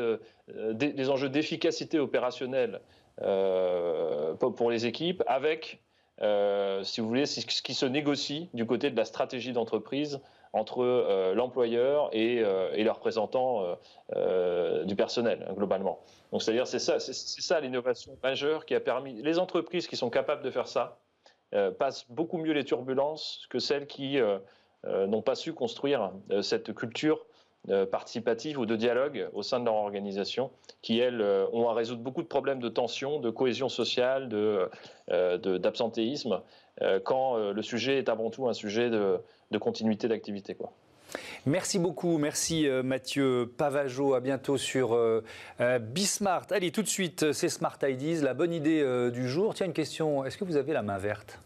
des, 0.48 1.11
enjeux 1.11 1.29
d'efficacité 1.29 1.98
opérationnelle 1.98 2.81
pour 3.18 4.70
les 4.70 4.87
équipes 4.87 5.22
avec 5.27 5.83
si 6.85 7.01
vous 7.01 7.09
voulez, 7.09 7.27
ce 7.27 7.62
qui 7.62 7.75
se 7.75 7.87
négocie 7.87 8.48
du 8.55 8.64
côté 8.64 8.90
de 8.90 8.96
la 8.96 9.05
stratégie 9.05 9.53
d'entreprise 9.53 10.20
entre 10.53 11.33
l'employeur 11.35 12.11
et, 12.12 12.44
les 12.75 12.90
représentants 12.90 13.77
du 14.85 14.94
personnel, 14.94 15.48
globalement. 15.57 16.01
Donc, 16.31 16.42
c'est-à-dire, 16.42 16.66
c'est 16.66 16.79
ça, 16.79 17.01
c'est 17.01 17.12
ça 17.12 17.61
l'innovation 17.61 18.16
majeure 18.22 18.66
qui 18.66 18.75
a 18.75 18.81
permis. 18.81 19.20
Les 19.22 19.38
entreprises 19.38 19.88
qui 19.88 19.96
sont 19.96 20.11
capables 20.11 20.42
de 20.42 20.51
faire 20.51 20.68
ça, 20.68 20.98
passent 21.79 22.07
beaucoup 22.09 22.38
mieux 22.38 22.53
les 22.53 22.65
turbulences 22.65 23.47
que 23.51 23.59
celles 23.59 23.87
qui 23.87 24.19
euh, 24.19 24.38
euh, 24.87 25.07
n'ont 25.07 25.23
pas 25.23 25.35
su 25.35 25.53
construire 25.53 26.12
cette 26.43 26.75
culture 26.75 27.27
participative 27.93 28.59
ou 28.59 28.67
de 28.67 28.75
dialogue 28.75 29.29
au 29.35 29.43
sein 29.43 29.61
de 29.61 29.67
leur 29.67 29.75
organisation, 29.75 30.51
qui, 30.81 30.99
elles, 30.99 31.23
ont 31.53 31.69
à 31.69 31.75
résoudre 31.75 32.03
beaucoup 32.03 32.23
de 32.23 32.27
problèmes 32.27 32.59
de 32.59 32.69
tension, 32.69 33.21
de 33.21 33.31
cohésion 33.31 33.69
sociale, 33.69 34.29
d'absentéisme, 35.09 36.41
de, 36.81 36.99
quand 36.99 37.37
le 37.37 37.62
sujet 37.62 37.99
est 37.99 38.09
avant 38.09 38.31
tout 38.31 38.49
un 38.49 38.53
sujet 38.53 38.91
de, 38.91 39.21
de 39.53 39.59
continuité 39.59 40.09
d'activité. 40.09 40.57
Quoi. 40.57 40.73
Merci 41.46 41.79
beaucoup, 41.79 42.18
merci 42.18 42.68
Mathieu 42.85 43.53
Pavageau. 43.57 44.14
À 44.14 44.20
bientôt 44.20 44.59
sur 44.59 44.94
euh, 44.94 45.22
Bismart. 45.81 46.46
Allez, 46.51 46.70
tout 46.70 46.83
de 46.83 46.88
suite, 46.88 47.33
c'est 47.33 47.48
Smart 47.48 47.79
Ideas, 47.83 48.22
la 48.22 48.35
bonne 48.35 48.53
idée 48.53 49.11
du 49.12 49.29
jour. 49.29 49.55
Tiens, 49.55 49.66
une 49.66 49.72
question, 49.72 50.25
est-ce 50.25 50.38
que 50.38 50.44
vous 50.44 50.57
avez 50.57 50.72
la 50.72 50.83
main 50.83 50.98
verte? 50.98 51.38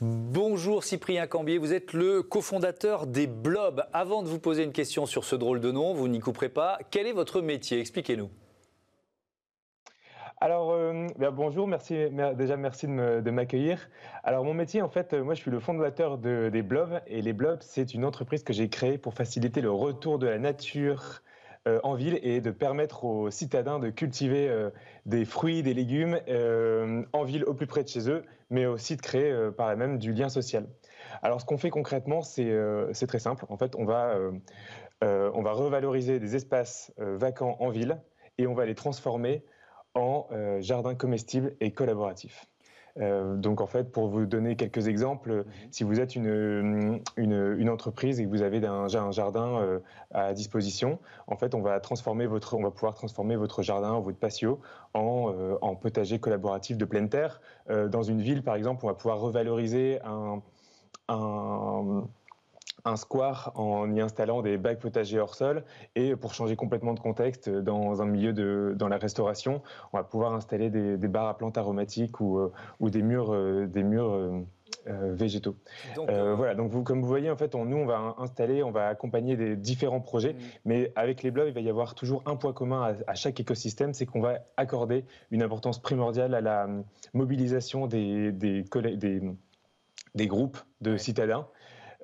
Bonjour 0.00 0.84
Cyprien 0.84 1.26
Cambier, 1.26 1.58
vous 1.58 1.72
êtes 1.72 1.92
le 1.92 2.22
cofondateur 2.22 3.08
des 3.08 3.26
Blobs. 3.26 3.84
Avant 3.92 4.22
de 4.22 4.28
vous 4.28 4.38
poser 4.38 4.62
une 4.62 4.72
question 4.72 5.06
sur 5.06 5.24
ce 5.24 5.34
drôle 5.34 5.60
de 5.60 5.72
nom, 5.72 5.92
vous 5.92 6.06
n'y 6.06 6.20
couperez 6.20 6.48
pas, 6.48 6.78
quel 6.92 7.08
est 7.08 7.12
votre 7.12 7.40
métier? 7.40 7.80
Expliquez-nous. 7.80 8.30
Alors, 10.40 10.70
euh, 10.70 11.08
ben, 11.18 11.32
bonjour, 11.32 11.66
merci, 11.66 11.96
déjà 12.36 12.56
merci 12.56 12.86
de 12.86 13.30
m'accueillir. 13.30 13.90
Alors, 14.22 14.44
mon 14.44 14.54
métier, 14.54 14.82
en 14.82 14.88
fait, 14.88 15.12
moi, 15.12 15.34
je 15.34 15.40
suis 15.40 15.50
le 15.50 15.58
fondateur 15.58 16.16
des 16.16 16.62
Blobs. 16.62 17.00
Et 17.08 17.22
les 17.22 17.32
Blobs, 17.32 17.58
c'est 17.60 17.92
une 17.92 18.04
entreprise 18.04 18.44
que 18.44 18.52
j'ai 18.52 18.68
créée 18.68 18.98
pour 18.98 19.14
faciliter 19.14 19.60
le 19.60 19.72
retour 19.72 20.20
de 20.20 20.28
la 20.28 20.38
nature 20.38 21.22
en 21.82 21.94
ville 21.94 22.20
et 22.22 22.40
de 22.40 22.52
permettre 22.52 23.04
aux 23.04 23.30
citadins 23.30 23.80
de 23.80 23.90
cultiver 23.90 24.68
des 25.06 25.24
fruits, 25.24 25.64
des 25.64 25.74
légumes 25.74 26.20
en 27.12 27.24
ville 27.24 27.44
au 27.44 27.52
plus 27.52 27.66
près 27.66 27.82
de 27.82 27.88
chez 27.88 28.08
eux, 28.08 28.22
mais 28.48 28.64
aussi 28.64 28.96
de 28.96 29.02
créer 29.02 29.50
par 29.56 29.66
la 29.66 29.74
même 29.74 29.98
du 29.98 30.12
lien 30.12 30.28
social. 30.28 30.66
Alors 31.20 31.40
ce 31.40 31.46
qu'on 31.46 31.58
fait 31.58 31.70
concrètement, 31.70 32.22
c'est 32.22 33.06
très 33.08 33.18
simple. 33.18 33.44
En 33.48 33.56
fait, 33.56 33.74
on 33.76 33.84
va 33.84 34.14
revaloriser 35.02 36.20
des 36.20 36.36
espaces 36.36 36.92
vacants 36.96 37.56
en 37.58 37.70
ville 37.70 38.00
et 38.38 38.46
on 38.46 38.54
va 38.54 38.64
les 38.64 38.76
transformer 38.76 39.42
en 39.98 40.28
jardins 40.60 40.94
comestibles 40.94 41.54
et 41.60 41.72
collaboratifs. 41.72 42.46
Euh, 43.00 43.36
donc 43.36 43.60
en 43.60 43.66
fait, 43.66 43.92
pour 43.92 44.08
vous 44.08 44.26
donner 44.26 44.56
quelques 44.56 44.88
exemples, 44.88 45.32
mhm. 45.32 45.44
si 45.70 45.84
vous 45.84 46.00
êtes 46.00 46.16
une, 46.16 47.00
une, 47.16 47.68
entreprise 47.70 48.20
et 48.20 48.24
que 48.24 48.28
vous 48.28 48.42
avez 48.42 48.64
un, 48.66 48.86
un 48.94 49.10
jardin 49.10 49.60
euh, 49.60 49.78
à 50.12 50.32
disposition, 50.32 50.98
en 51.26 51.36
fait, 51.36 51.54
on 51.54 51.60
va 51.60 51.80
transformer 51.80 52.26
votre, 52.26 52.54
on 52.54 52.62
va 52.62 52.70
pouvoir 52.70 52.94
transformer 52.94 53.36
votre 53.36 53.62
jardin, 53.62 53.98
votre 54.00 54.18
patio, 54.18 54.60
en, 54.94 55.32
euh, 55.32 55.56
en 55.60 55.76
potager 55.76 56.18
collaboratif 56.18 56.76
de 56.76 56.84
pleine 56.84 57.08
terre. 57.08 57.40
dans 57.68 58.02
une 58.02 58.20
ville, 58.20 58.42
par 58.42 58.56
exemple, 58.56 58.84
on 58.84 58.88
va 58.88 58.94
pouvoir 58.94 59.20
revaloriser 59.20 60.00
un, 60.04 60.42
un 61.08 62.04
un 62.84 62.96
square 62.96 63.52
en 63.54 63.92
y 63.94 64.00
installant 64.00 64.42
des 64.42 64.56
bacs 64.56 64.78
potagers 64.78 65.18
hors 65.18 65.34
sol. 65.34 65.64
Et 65.94 66.16
pour 66.16 66.34
changer 66.34 66.56
complètement 66.56 66.94
de 66.94 67.00
contexte, 67.00 67.48
dans 67.48 68.02
un 68.02 68.06
milieu 68.06 68.32
de 68.32 68.74
dans 68.76 68.88
la 68.88 68.98
restauration, 68.98 69.62
on 69.92 69.98
va 69.98 70.04
pouvoir 70.04 70.34
installer 70.34 70.70
des, 70.70 70.96
des 70.96 71.08
bars 71.08 71.28
à 71.28 71.36
plantes 71.36 71.58
aromatiques 71.58 72.20
ou, 72.20 72.38
euh, 72.38 72.52
ou 72.80 72.90
des 72.90 73.02
murs, 73.02 73.32
euh, 73.32 73.66
des 73.66 73.82
murs 73.82 74.12
euh, 74.12 75.12
végétaux. 75.14 75.56
voilà, 75.96 76.54
donc 76.54 76.70
vous, 76.70 76.82
comme 76.82 77.02
vous 77.02 77.08
voyez, 77.08 77.30
en 77.30 77.36
fait, 77.36 77.54
on, 77.54 77.64
nous, 77.64 77.76
on 77.76 77.86
va 77.86 78.14
installer, 78.18 78.62
on 78.62 78.70
va 78.70 78.88
accompagner 78.88 79.36
des 79.36 79.56
différents 79.56 80.00
projets, 80.00 80.32
mm. 80.32 80.38
mais 80.64 80.92
avec 80.96 81.22
les 81.22 81.30
blogs, 81.30 81.48
il 81.48 81.54
va 81.54 81.60
y 81.60 81.68
avoir 81.68 81.94
toujours 81.94 82.22
un 82.26 82.36
point 82.36 82.52
commun 82.52 82.94
à, 83.06 83.14
chaque 83.14 83.40
écosystème, 83.40 83.92
c'est 83.92 84.06
qu'on 84.06 84.20
va 84.20 84.38
accorder 84.56 85.04
une 85.30 85.42
importance 85.42 85.78
primordiale 85.78 86.34
à 86.34 86.40
la 86.40 86.68
mobilisation 87.12 87.86
des, 87.86 88.32
des, 88.32 88.64
des, 88.96 89.20
des 90.14 90.26
groupes 90.26 90.58
de 90.80 90.96
citadins 90.96 91.46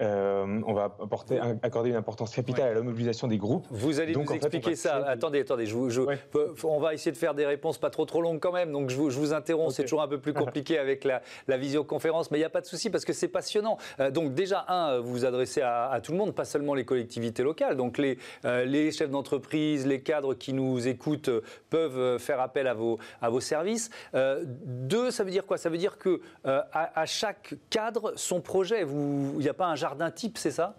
euh, 0.01 0.61
on 0.67 0.73
va 0.73 0.85
apporter, 1.01 1.39
accorder 1.63 1.91
une 1.91 1.97
importance 1.97 2.35
capitale 2.35 2.69
à 2.71 2.75
la 2.75 2.83
mobilisation 2.83 3.29
des 3.29 3.39
groupes. 3.39 3.67
Vous 3.71 4.01
allez 4.01 4.13
nous 4.13 4.25
expliquer 4.33 4.75
ça. 4.75 4.97
Attendez, 5.07 5.41
attendez, 5.41 5.73
on 6.65 6.81
va 6.81 6.95
essayer 6.95 7.13
de 7.13 7.17
faire 7.17 7.35
des 7.35 7.47
réponses 7.47 7.79
pas 7.79 7.91
trop 7.91 8.05
trop 8.05 8.21
longues 8.21 8.41
quand 8.41 8.53
même. 8.53 8.73
Donc 8.73 8.91
je 8.91 8.97
vous, 8.97 9.33
interromps, 9.33 9.75
c'est 9.75 9.83
toujours 9.83 10.03
un 10.03 10.09
peu 10.09 10.19
plus 10.19 10.33
compliqué 10.35 10.79
avec 10.79 11.05
la, 11.05 11.23
visioconférence, 11.57 12.31
mais 12.31 12.39
il 12.39 12.41
n'y 12.41 12.47
a 12.47 12.51
pas 12.51 12.61
de 12.61 12.67
souci 12.67 12.91
parce 12.91 13.05
que 13.05 13.13
c'est 13.13 13.29
passionnant. 13.29 13.79
Euh, 14.01 14.11
donc 14.11 14.35
déjà, 14.35 14.65
un, 14.69 14.99
vous 14.99 15.13
vous 15.13 15.25
adressez 15.25 15.63
à, 15.63 16.01
tout 16.03 16.11
le 16.11 16.19
monde, 16.19 16.35
pas 16.35 16.45
seulement 16.45 16.75
les 16.75 16.85
collectivités 16.85 17.45
locales. 17.45 17.77
Donc 17.77 17.99
les, 17.99 18.19
euh, 18.45 18.65
les 18.65 18.91
chefs 18.91 19.11
d'entreprise, 19.11 19.87
les 19.87 20.03
cadres 20.03 20.35
qui 20.35 20.53
nous 20.53 20.89
écoutent 20.89 21.31
peuvent 21.71 22.19
faire 22.19 22.41
appel 22.41 22.67
à 22.67 22.75
vos, 22.75 22.99
à 23.23 23.31
vos 23.31 23.41
services. 23.41 23.91
deux, 24.13 25.13
ça 25.13 25.23
veut 25.23 25.31
dire 25.31 25.47
quoi? 25.47 25.57
Ça 25.57 25.69
veut 25.69 25.79
dire 25.79 25.99
que 25.99 26.21
à, 26.45 27.07
chaque 27.07 27.55
cadre, 27.71 28.13
son 28.17 28.41
projet. 28.41 28.83
Il 28.83 29.39
n'y 29.39 29.49
a 29.49 29.55
pas 29.55 29.67
un 29.67 29.77
jardin 29.85 30.11
type, 30.11 30.39
c'est 30.39 30.51
ça? 30.51 30.77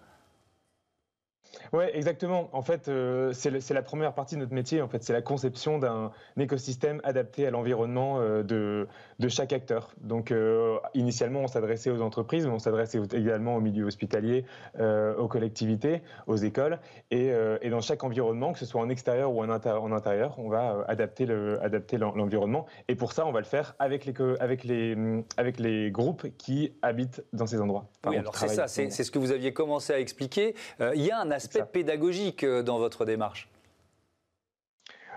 Oui, 1.73 1.85
exactement. 1.93 2.49
En 2.53 2.61
fait, 2.61 2.87
euh, 2.87 3.31
c'est 3.33 3.73
la 3.73 3.81
première 3.81 4.13
partie 4.13 4.35
de 4.35 4.41
notre 4.41 4.53
métier. 4.53 4.81
En 4.81 4.87
fait, 4.87 5.03
c'est 5.03 5.13
la 5.13 5.21
conception 5.21 5.79
d'un 5.79 6.11
écosystème 6.37 7.01
adapté 7.03 7.47
à 7.47 7.51
l'environnement 7.51 8.19
euh, 8.19 8.43
de, 8.43 8.87
de, 9.19 9.27
chaque 9.27 9.53
acteur. 9.53 9.89
Donc, 10.01 10.31
euh, 10.31 10.77
initialement, 10.93 11.41
on 11.41 11.47
s'adressait 11.47 11.89
aux 11.89 12.01
entreprises, 12.01 12.45
mais 12.45 12.53
on 12.53 12.59
s'adressait 12.59 12.99
également 13.13 13.55
au 13.55 13.61
milieu 13.61 13.85
hospitalier, 13.85 14.45
aux 14.79 15.27
collectivités, 15.27 16.01
aux 16.27 16.35
écoles. 16.35 16.79
Et, 17.11 17.31
et, 17.61 17.69
dans 17.69 17.81
chaque 17.81 18.03
environnement, 18.03 18.53
que 18.53 18.59
ce 18.59 18.65
soit 18.65 18.81
en 18.81 18.89
extérieur 18.89 19.31
ou 19.31 19.43
en, 19.43 19.49
en 19.49 19.91
intérieur, 19.91 20.35
on 20.37 20.49
va 20.49 20.85
adapter 20.87 21.25
l'environnement. 21.25 22.65
Le, 22.67 22.93
et 22.93 22.95
pour 22.95 23.13
ça, 23.13 23.25
on 23.25 23.31
va 23.31 23.39
le 23.39 23.45
faire 23.45 23.75
avec 23.79 24.05
les, 24.05 24.13
avec 24.39 24.63
les, 24.63 24.95
avec 25.37 25.59
les 25.59 25.91
groupes 25.91 26.27
qui 26.37 26.73
habitent 26.81 27.23
dans 27.33 27.47
ces 27.47 27.59
endroits. 27.59 27.85
oui, 28.07 28.17
alors 28.17 28.35
c'est 28.35 28.47
ça, 28.47 28.67
c'est 28.67 28.89
ce 28.89 29.11
que 29.11 29.19
vous 29.19 29.31
aviez 29.31 29.53
commencé 29.53 29.93
à 29.93 29.99
expliquer. 29.99 30.55
il 30.79 31.01
y 31.01 31.11
a 31.11 31.19
un 31.19 31.31
aspect 31.31 31.54
pédagogique 31.63 32.43
euh, 32.43 32.63
dans 32.63 32.77
votre 32.77 33.05
démarche. 33.05 33.49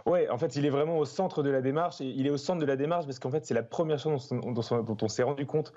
Oui, 0.07 0.29
en 0.29 0.39
fait, 0.39 0.57
il 0.57 0.65
est 0.65 0.71
vraiment 0.71 0.99
au 0.99 1.05
centre 1.05 1.43
de 1.43 1.51
la 1.51 1.61
démarche. 1.61 2.01
il 2.01 2.27
est 2.27 2.31
au 2.31 2.37
centre 2.37 2.61
de 2.61 2.67
la 2.67 2.77
démarche 2.77 3.05
parce 3.05 3.19
qu'en 3.19 3.31
fait, 3.31 3.45
c'est 3.45 3.55
la 3.55 3.63
première 3.63 3.99
chose 3.99 4.29
dont 4.31 4.97
on 5.03 5.09
s'est 5.09 5.23
rendu 5.23 5.45
compte 5.45 5.73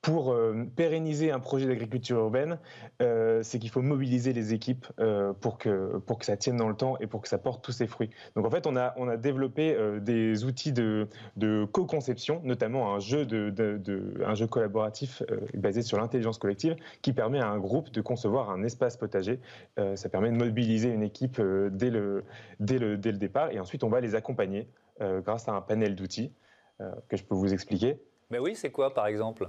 pour 0.00 0.32
euh, 0.32 0.64
pérenniser 0.76 1.32
un 1.32 1.40
projet 1.40 1.66
d'agriculture 1.66 2.18
urbaine, 2.18 2.58
euh, 3.02 3.42
c'est 3.42 3.58
qu'il 3.58 3.70
faut 3.70 3.82
mobiliser 3.82 4.32
les 4.32 4.54
équipes 4.54 4.86
euh, 5.00 5.32
pour, 5.32 5.58
que, 5.58 5.98
pour 5.98 6.18
que 6.18 6.24
ça 6.24 6.36
tienne 6.36 6.56
dans 6.56 6.68
le 6.68 6.76
temps 6.76 6.96
et 7.00 7.06
pour 7.06 7.20
que 7.20 7.28
ça 7.28 7.38
porte 7.38 7.64
tous 7.64 7.72
ses 7.72 7.86
fruits. 7.88 8.10
Donc 8.36 8.46
en 8.46 8.50
fait, 8.50 8.66
on 8.66 8.76
a, 8.76 8.94
on 8.96 9.08
a 9.08 9.16
développé 9.16 9.76
des 10.00 10.44
outils 10.44 10.72
de, 10.72 11.08
co-conception, 11.72 12.40
notamment 12.44 12.94
un 12.94 13.00
jeu, 13.00 13.26
de, 13.26 13.50
de, 13.50 14.22
un 14.24 14.34
jeu 14.34 14.46
collaboratif 14.46 15.22
basé 15.54 15.82
sur 15.82 15.98
l'intelligence 15.98 16.38
collective 16.38 16.76
qui 17.02 17.12
permet 17.12 17.40
à 17.40 17.48
un 17.48 17.58
groupe 17.58 17.90
de 17.90 18.00
concevoir 18.00 18.50
un 18.50 18.62
espace 18.62 18.96
potager. 18.96 19.40
ça 19.94 20.08
permet 20.08 20.30
de 20.30 20.36
mobiliser 20.36 20.90
une 20.90 21.02
équipe 21.02 21.40
dès, 21.70 21.90
le, 21.90 22.24
dès, 22.60 22.78
le, 22.78 22.96
dès 22.96 23.12
le 23.12 23.18
départ 23.18 23.50
et 23.50 23.58
ensuite 23.58 23.84
on 23.84 23.88
va 23.88 24.00
les 24.00 24.14
accompagner 24.14 24.68
grâce 25.00 25.48
à 25.48 25.52
un 25.52 25.60
panel 25.60 25.94
d'outils 25.94 26.32
que 27.08 27.16
je 27.16 27.24
peux 27.24 27.34
vous 27.34 27.52
expliquer. 27.52 28.00
Mais 28.30 28.38
oui, 28.38 28.54
c'est 28.54 28.70
quoi 28.70 28.94
par 28.94 29.06
exemple? 29.06 29.48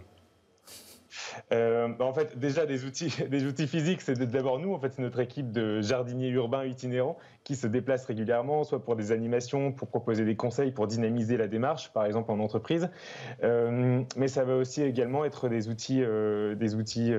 Euh, 1.52 1.88
bah, 1.88 2.06
en 2.06 2.14
fait, 2.14 2.38
déjà 2.38 2.66
des 2.66 2.86
outils, 2.86 3.14
des 3.30 3.46
outils 3.46 3.68
physiques, 3.68 4.02
c'est 4.02 4.20
d'abord 4.20 4.60
nous. 4.60 4.74
En 4.74 4.80
fait, 4.80 4.94
c'est 4.94 5.02
notre 5.02 5.20
équipe 5.20 5.52
de 5.52 5.82
jardiniers 5.82 6.30
urbains 6.30 6.66
itinérants 6.66 7.18
qui 7.44 7.56
se 7.56 7.68
déplacent 7.68 8.06
régulièrement, 8.06 8.64
soit 8.64 8.84
pour 8.84 8.96
des 8.96 9.12
animations, 9.12 9.72
pour 9.72 9.88
proposer 9.88 10.26
des 10.26 10.36
conseils, 10.36 10.72
pour 10.72 10.88
dynamiser 10.88 11.38
la 11.38 11.48
démarche, 11.48 11.92
par 11.94 12.06
exemple 12.06 12.32
en 12.32 12.40
entreprise. 12.40 12.90
Euh, 13.44 14.04
mais 14.16 14.28
ça 14.28 14.44
va 14.44 14.56
aussi 14.56 14.84
également 14.84 15.26
être 15.26 15.50
des 15.50 15.70
outils, 15.70 16.04
euh, 16.04 16.56
des 16.56 16.76
outils 16.76 17.12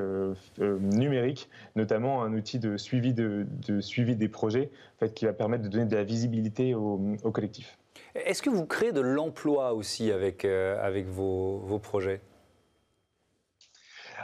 numériques, 0.58 1.48
notamment 1.74 2.22
un 2.22 2.32
outil 2.34 2.58
de 2.58 2.76
suivi 2.76 3.14
de, 3.14 3.46
suivi 3.80 4.16
des 4.16 4.28
projets, 4.28 4.70
en 4.96 5.06
fait, 5.06 5.14
qui 5.14 5.24
va 5.24 5.32
permettre 5.32 5.64
de 5.64 5.68
donner 5.68 5.86
de 5.86 5.96
la 5.96 6.04
visibilité 6.04 6.74
au, 6.74 7.16
collectif. 7.32 7.78
Est-ce 8.14 8.42
que 8.42 8.50
vous 8.50 8.66
créez 8.66 8.92
de 8.92 9.00
l'emploi 9.00 9.72
aussi 9.72 10.10
avec, 10.10 10.44
avec 10.44 11.06
vos, 11.06 11.58
vos 11.58 11.78
projets? 11.78 12.20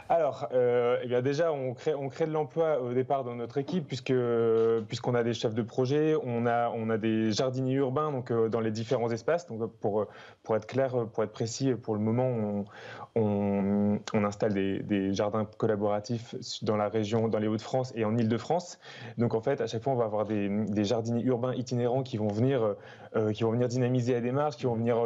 Alors, 0.09 0.47
euh, 0.53 0.99
eh 1.03 1.07
bien 1.07 1.21
déjà, 1.21 1.51
on 1.51 1.73
crée, 1.73 1.93
on 1.93 2.07
crée 2.07 2.25
de 2.25 2.31
l'emploi 2.31 2.81
au 2.81 2.93
départ 2.93 3.25
dans 3.25 3.35
notre 3.35 3.57
équipe, 3.57 3.87
puisqu'on 3.87 5.13
a 5.13 5.23
des 5.23 5.33
chefs 5.33 5.53
de 5.53 5.61
projet, 5.61 6.15
on 6.23 6.45
a, 6.45 6.69
on 6.69 6.89
a 6.89 6.97
des 6.97 7.33
jardiniers 7.33 7.75
urbains 7.75 8.11
donc, 8.11 8.31
euh, 8.31 8.47
dans 8.47 8.61
les 8.61 8.71
différents 8.71 9.11
espaces. 9.11 9.47
Donc, 9.47 9.69
pour, 9.81 10.07
pour 10.43 10.55
être 10.55 10.65
clair, 10.65 11.07
pour 11.11 11.23
être 11.23 11.33
précis, 11.33 11.73
pour 11.73 11.93
le 11.93 11.99
moment, 11.99 12.27
on, 12.27 12.65
on, 13.15 13.99
on 14.13 14.23
installe 14.23 14.53
des, 14.53 14.79
des, 14.79 15.13
jardins 15.13 15.45
collaboratifs 15.57 16.35
dans 16.61 16.77
la 16.77 16.87
région, 16.87 17.27
dans 17.27 17.39
les 17.39 17.47
Hauts-de-France 17.47 17.91
et 17.95 18.05
en 18.05 18.15
Île-de-France. 18.17 18.79
Donc, 19.17 19.33
en 19.33 19.41
fait, 19.41 19.59
à 19.59 19.67
chaque 19.67 19.83
fois, 19.83 19.91
on 19.91 19.97
va 19.97 20.05
avoir 20.05 20.25
des, 20.25 20.47
des 20.47 20.85
jardiniers 20.85 21.23
urbains 21.23 21.53
itinérants 21.53 22.03
qui 22.03 22.15
vont 22.15 22.29
venir, 22.29 22.75
euh, 23.15 23.31
qui 23.31 23.43
vont 23.43 23.51
venir 23.51 23.67
dynamiser 23.67 24.13
la 24.13 24.21
démarche, 24.21 24.57
qui 24.57 24.65
vont 24.65 24.75
venir 24.75 24.97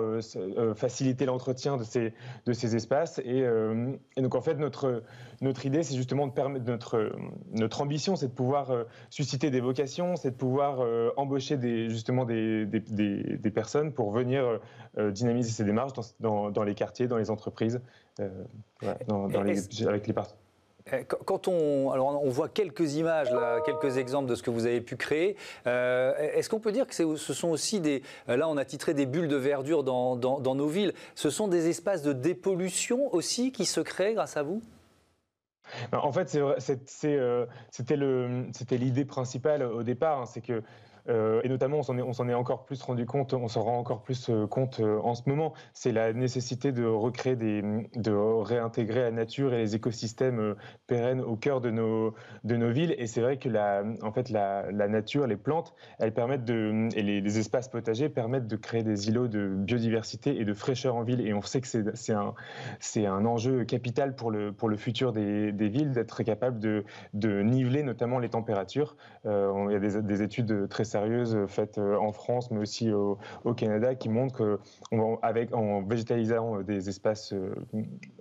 faciliter 0.76 1.26
l'entretien 1.26 1.78
de 1.78 1.84
ces, 1.84 2.14
de 2.46 2.54
ces 2.54 2.76
espaces. 2.76 3.20
Et, 3.20 3.44
et 4.18 4.22
donc, 4.22 4.36
en 4.36 4.42
fait, 4.42 4.56
notre 4.56 5.04
notre, 5.42 5.66
idée, 5.66 5.82
c'est 5.82 5.96
justement 5.96 6.28
de 6.28 6.32
permettre 6.32 6.66
notre, 6.66 7.12
notre 7.52 7.82
ambition, 7.82 8.16
c'est 8.16 8.28
de 8.28 8.34
pouvoir 8.34 8.70
euh, 8.70 8.84
susciter 9.10 9.50
des 9.50 9.60
vocations, 9.60 10.16
c'est 10.16 10.32
de 10.32 10.36
pouvoir 10.36 10.82
euh, 10.82 11.10
embaucher 11.18 11.58
des, 11.58 11.90
justement 11.90 12.26
des, 12.26 12.66
des, 12.68 13.52
personnes 13.52 13.92
pour 13.92 14.12
venir 14.12 14.60
euh, 14.98 15.12
dynamiser 15.12 15.50
ces 15.50 15.64
démarches 15.64 15.94
dans, 16.20 16.52
dans, 16.52 16.64
les 16.64 16.76
quartiers, 16.76 17.08
dans 17.08 17.18
les 17.18 17.32
entreprises, 17.32 17.82
dans, 19.08 19.28
les, 19.44 19.88
avec 19.88 20.08
les 20.08 20.14
partenaires. 20.14 20.38
Quand 21.26 21.48
on, 21.48 22.30
voit 22.30 22.50
quelques 22.50 22.96
images, 22.96 23.30
quelques 23.66 23.98
exemples 23.98 24.30
de 24.30 24.36
ce 24.36 24.44
que 24.44 24.50
vous 24.50 24.66
avez 24.66 24.82
pu 24.82 24.96
créer, 24.96 25.36
est-ce 25.66 26.50
qu'on 26.50 26.60
peut 26.60 26.72
dire 26.72 26.88
que 26.88 26.94
ce 26.94 27.34
sont 27.34 27.50
aussi 27.50 27.80
des, 27.80 28.04
là 28.28 28.48
on 28.48 28.58
a 28.58 28.66
titré 28.66 28.94
des 28.94 29.06
bulles 29.06 29.28
de 29.28 29.36
verdure 29.36 29.84
dans, 29.84 30.56
nos 30.56 30.68
villes, 30.68 30.94
ce 31.16 31.30
sont 31.30 31.48
des 31.48 31.70
espaces 31.70 32.02
de 32.02 32.14
dépollution 32.14 33.14
aussi 33.14 33.52
qui 33.52 33.66
se 33.66 33.82
créent 33.82 34.14
grâce 34.14 34.38
à 34.38 34.44
vous? 34.44 34.62
En 35.94 36.12
fait, 36.12 36.36
euh, 36.36 37.46
c'était 37.72 38.78
l'idée 38.78 39.06
principale 39.06 39.64
au 39.64 39.84
départ, 39.84 40.22
hein, 40.22 40.26
c'est 40.26 40.42
que 40.42 40.54
euh, 40.54 40.62
et 41.08 41.50
notamment, 41.50 41.80
on 41.80 41.84
s'en 42.14 42.28
est, 42.30 42.34
encore 42.34 42.66
plus 42.66 42.82
rendu 42.82 43.06
compte, 43.06 43.34
on 43.34 43.48
s'en 43.48 43.62
rend 43.62 43.78
encore 43.78 44.02
plus 44.02 44.30
euh, 44.30 44.48
compte 44.48 44.80
euh, 44.80 45.00
en 45.04 45.16
ce 45.16 45.24
moment. 45.28 45.54
C'est 45.74 45.92
la 45.92 46.14
nécessité 46.14 46.72
de 46.72 46.86
recréer 46.86 47.36
de 47.36 48.12
réintégrer 48.12 49.02
la 49.02 49.12
nature 49.12 49.54
et 49.54 49.58
les 49.58 49.76
écosystèmes 49.76 50.56
pérennes 50.88 51.22
au 51.22 51.36
cœur 51.36 51.62
de 51.62 51.72
nos, 51.72 52.14
de 52.44 52.56
nos 52.56 52.72
villes. 52.72 52.96
Et 52.98 53.08
c'est 53.08 53.22
vrai 53.22 53.38
que 53.38 53.50
la, 53.50 53.84
en 54.02 54.12
fait, 54.12 54.30
la, 54.30 54.72
nature, 54.88 55.28
les 55.28 55.38
plantes, 55.38 55.74
elles 56.00 56.14
permettent 56.14 56.46
de, 56.46 56.90
et 56.96 57.02
les, 57.02 57.40
espaces 57.40 57.70
potagers 57.70 58.10
permettent 58.10 58.48
de 58.48 58.56
créer 58.56 58.84
des 58.84 59.08
îlots 59.08 59.28
de 59.28 59.48
biodiversité 59.48 60.40
et 60.40 60.46
de 60.46 60.54
fraîcheur 60.54 60.96
en 60.96 61.04
ville. 61.04 61.26
Et 61.26 61.34
on 61.34 61.42
sait 61.42 61.62
que 61.62 61.68
c'est 61.68 62.14
un, 62.14 62.34
un 62.98 63.26
enjeu 63.26 63.64
capital 63.64 64.16
pour 64.16 64.32
le, 64.32 64.52
pour 64.52 64.70
le 64.70 64.78
futur 64.78 65.12
des, 65.14 65.52
des 65.52 65.70
villes, 65.70 65.92
d'être 65.92 66.24
capable 66.24 66.60
de, 66.60 66.84
de 67.14 67.42
niveler 67.42 67.84
notamment 67.84 68.20
les 68.20 68.30
températures. 68.30 68.96
il 69.26 69.72
y 69.72 69.76
a 69.76 69.80
des, 69.80 70.02
des 70.02 70.22
études 70.22 70.68
très 70.70 70.86
sérieuses 70.92 71.38
faites 71.48 71.78
en 71.78 72.12
France, 72.12 72.52
mais 72.52 72.60
aussi 72.60 72.92
au, 72.92 73.18
Canada, 73.56 73.96
qui 73.96 74.10
montrent 74.10 74.60
qu'en 74.92 75.82
végétalisant 75.84 76.62
des 76.62 76.90
espaces, 76.90 77.34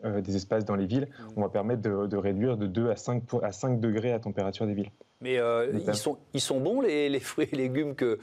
des 0.02 0.36
espaces 0.36 0.64
dans 0.64 0.76
les 0.76 0.86
villes, 0.86 1.08
mmh. 1.08 1.32
on 1.36 1.42
va 1.42 1.48
permettre 1.48 1.82
de, 1.82 2.16
réduire 2.16 2.56
de 2.56 2.66
2 2.66 2.90
à 2.90 2.96
5, 2.96 3.22
à 3.42 3.52
5 3.52 3.80
degrés 3.80 4.10
la 4.10 4.20
température 4.20 4.66
des 4.66 4.74
villes. 4.74 4.90
Mais 5.20 5.38
ils, 5.72 5.94
sont, 5.94 6.18
ils 6.32 6.40
sont 6.40 6.60
bons, 6.60 6.80
les, 6.80 7.20
fruits 7.20 7.48
et 7.52 7.56
légumes 7.56 7.94
que, 7.94 8.18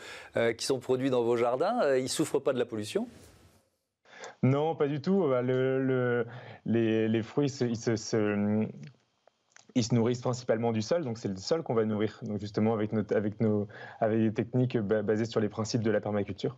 qui 0.54 0.66
sont 0.66 0.80
produits 0.80 1.10
dans 1.10 1.24
vos 1.24 1.38
jardins? 1.38 1.96
Ils 1.96 2.04
ne 2.04 2.08
souffrent 2.08 2.40
pas 2.40 2.54
de 2.54 2.60
la 2.60 2.66
pollution? 2.66 3.08
Non, 4.44 4.76
pas 4.76 4.88
du 4.88 5.02
tout. 5.02 5.28
Bah, 5.28 5.42
les, 5.42 7.24
fruits, 7.24 7.52
ils 7.62 7.76
se, 7.78 8.68
nourrissent 9.92 10.22
principalement 10.22 10.72
du 10.72 10.82
sol, 10.82 11.04
donc 11.04 11.18
c'est 11.18 11.28
le 11.28 11.38
sol 11.38 11.64
qu'on 11.64 11.74
va 11.74 11.86
nourrir. 11.86 12.20
Donc 12.24 12.40
justement 12.40 12.74
avec, 12.74 12.92
avec, 13.12 13.40
nos, 13.42 13.68
avec 14.00 14.20
des 14.20 14.34
techniques 14.34 14.78
basées 14.78 15.26
sur 15.26 15.40
les 15.40 15.50
principes 15.50 15.84
de 15.84 15.92
la 15.92 16.02
permaculture. 16.02 16.58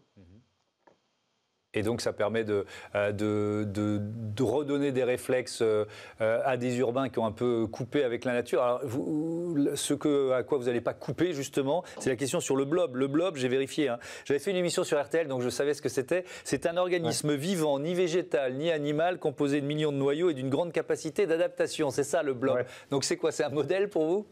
Et 1.75 1.83
donc 1.83 2.01
ça 2.01 2.13
permet 2.13 2.43
de, 2.43 2.65
euh, 2.95 3.11
de, 3.11 3.63
de, 3.63 4.43
redonner 4.43 4.91
des 4.91 5.03
réflexes 5.03 5.61
euh, 5.61 5.85
à 6.19 6.57
des 6.57 6.77
urbains 6.77 7.09
qui 7.09 7.19
ont 7.19 7.25
un 7.27 7.31
peu 7.31 7.67
coupé 7.67 8.03
avec 8.03 8.25
la 8.25 8.33
nature. 8.33 8.63
Alors, 8.63 8.81
vous, 8.83 9.55
ce 9.75 9.93
que, 9.93 10.31
à 10.31 10.41
quoi 10.41 10.57
vous 10.57 10.65
n'allez 10.65 10.81
pas 10.81 10.95
couper 10.95 11.33
justement, 11.33 11.83
c'est 11.99 12.09
la 12.09 12.15
question 12.15 12.39
sur 12.39 12.55
le 12.55 12.65
blob. 12.65 12.95
Le 12.95 13.07
blob, 13.07 13.35
j'ai 13.35 13.47
vérifié, 13.49 13.87
hein. 13.87 13.99
j'avais 14.25 14.39
fait 14.39 14.49
une 14.49 14.57
émission 14.57 14.83
sur 14.83 14.99
RTL, 14.99 15.27
donc 15.27 15.41
je 15.41 15.49
savais 15.49 15.75
ce 15.75 15.81
que 15.83 15.89
c'était. 15.89 16.23
C'est 16.43 16.65
un 16.65 16.75
organisme 16.75 17.35
vivant, 17.35 17.77
ni 17.77 17.93
végétal, 17.93 18.55
ni 18.55 18.71
animal, 18.71 19.19
composé 19.19 19.61
de 19.61 19.65
millions 19.67 19.91
de 19.91 19.97
noyaux 19.97 20.31
et 20.31 20.33
d'une 20.33 20.49
grande 20.49 20.71
capacité 20.71 21.27
d'adaptation. 21.27 21.91
C'est 21.91 22.03
ça 22.03 22.23
le 22.23 22.33
blob. 22.33 22.65
Donc 22.89 23.03
c'est 23.03 23.17
quoi? 23.17 23.31
C'est 23.31 23.43
un 23.43 23.49
modèle 23.49 23.89
pour 23.89 24.05
vous? 24.05 24.25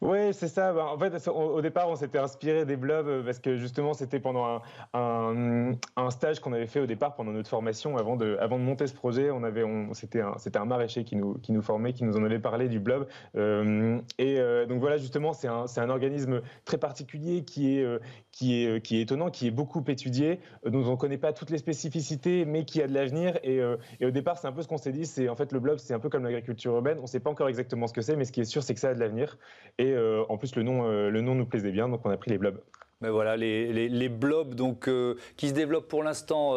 Oui, 0.00 0.32
c'est 0.32 0.48
ça. 0.48 0.72
Bah, 0.72 0.86
en 0.92 0.98
fait, 0.98 1.28
au 1.28 1.60
départ, 1.60 1.88
on 1.88 1.96
s'était 1.96 2.18
inspiré 2.18 2.64
des 2.64 2.76
blobs 2.76 3.08
euh, 3.08 3.22
parce 3.22 3.38
que 3.38 3.56
justement, 3.56 3.94
c'était 3.94 4.20
pendant 4.20 4.62
un, 4.94 5.72
un, 5.96 6.10
stage 6.10 6.40
qu'on 6.40 6.52
avait 6.52 6.66
fait 6.66 6.80
au 6.80 6.86
départ 6.86 7.14
pendant 7.14 7.32
notre 7.32 7.48
formation 7.48 7.96
avant 7.96 8.16
de, 8.16 8.36
avant 8.40 8.58
de 8.58 8.64
monter 8.64 8.86
ce 8.86 8.94
projet. 8.94 9.30
On 9.30 9.42
on, 9.42 9.94
c'était 9.94 10.20
un, 10.20 10.36
un 10.54 10.64
maraîcher 10.64 11.04
qui 11.04 11.16
nous, 11.16 11.34
qui 11.34 11.52
nous 11.52 11.62
formait, 11.62 11.92
qui 11.92 12.04
nous 12.04 12.16
en 12.16 12.24
avait 12.24 12.38
parlé 12.38 12.68
du 12.68 12.80
blob. 12.80 13.06
Euh, 13.36 14.00
et 14.18 14.38
euh, 14.38 14.66
donc 14.66 14.80
voilà, 14.80 14.96
justement, 14.96 15.32
c'est 15.32 15.48
un, 15.48 15.64
un 15.76 15.90
organisme 15.90 16.42
très 16.64 16.78
particulier 16.78 17.44
qui 17.44 17.78
est, 17.78 17.86
qui 18.32 18.64
est, 18.64 18.80
qui 18.82 18.98
est 18.98 19.02
étonnant, 19.02 19.30
qui 19.30 19.46
est 19.46 19.52
beaucoup 19.52 19.84
étudié, 19.86 20.40
dont 20.64 20.84
on 20.84 20.92
ne 20.92 20.96
connaît 20.96 21.18
pas 21.18 21.32
toutes 21.32 21.50
les 21.50 21.58
spécificités, 21.58 22.44
mais 22.44 22.64
qui 22.64 22.82
a 22.82 22.86
de 22.86 22.94
l'avenir. 22.94 23.38
Et, 23.42 23.60
et 24.00 24.06
au 24.06 24.10
départ, 24.10 24.38
c'est 24.38 24.46
un 24.46 24.52
peu 24.52 24.62
ce 24.62 24.68
qu'on 24.68 24.78
s'est 24.78 24.92
dit. 24.92 25.06
C'est 25.06 25.28
en 25.28 25.36
fait 25.36 25.52
le 25.52 25.60
blob, 25.60 25.78
c'est 25.78 25.94
un 25.94 26.00
peu 26.00 26.08
comme 26.08 26.24
l'agriculture 26.24 26.74
urbaine. 26.74 26.98
On 26.98 27.02
ne 27.02 27.06
sait 27.06 27.20
pas 27.20 27.30
encore 27.30 27.48
exactement 27.48 27.86
ce 27.86 27.92
que 27.92 28.02
c'est, 28.02 28.16
mais 28.16 28.24
ce 28.24 28.32
qui 28.32 28.40
est 28.40 28.44
sûr, 28.44 28.62
c'est 28.62 28.74
que 28.74 28.80
ça 28.80 28.90
a 28.90 28.94
de 28.94 29.00
l'avenir. 29.00 29.38
Et 29.78 29.92
euh, 29.92 30.24
en 30.28 30.38
plus, 30.38 30.56
le 30.56 30.62
nom, 30.62 30.84
euh, 30.84 31.08
le 31.08 31.20
nom 31.20 31.34
nous 31.34 31.46
plaisait 31.46 31.70
bien, 31.70 31.88
donc 31.88 32.04
on 32.04 32.10
a 32.10 32.16
pris 32.16 32.30
les 32.30 32.38
blobs. 32.38 32.60
Mais 33.00 33.10
voilà, 33.10 33.36
les, 33.36 33.88
les, 33.88 34.08
blobs 34.08 34.56
donc, 34.56 34.88
euh, 34.88 35.14
qui 35.36 35.48
se 35.48 35.54
développent 35.54 35.86
pour 35.86 36.02
l'instant 36.02 36.54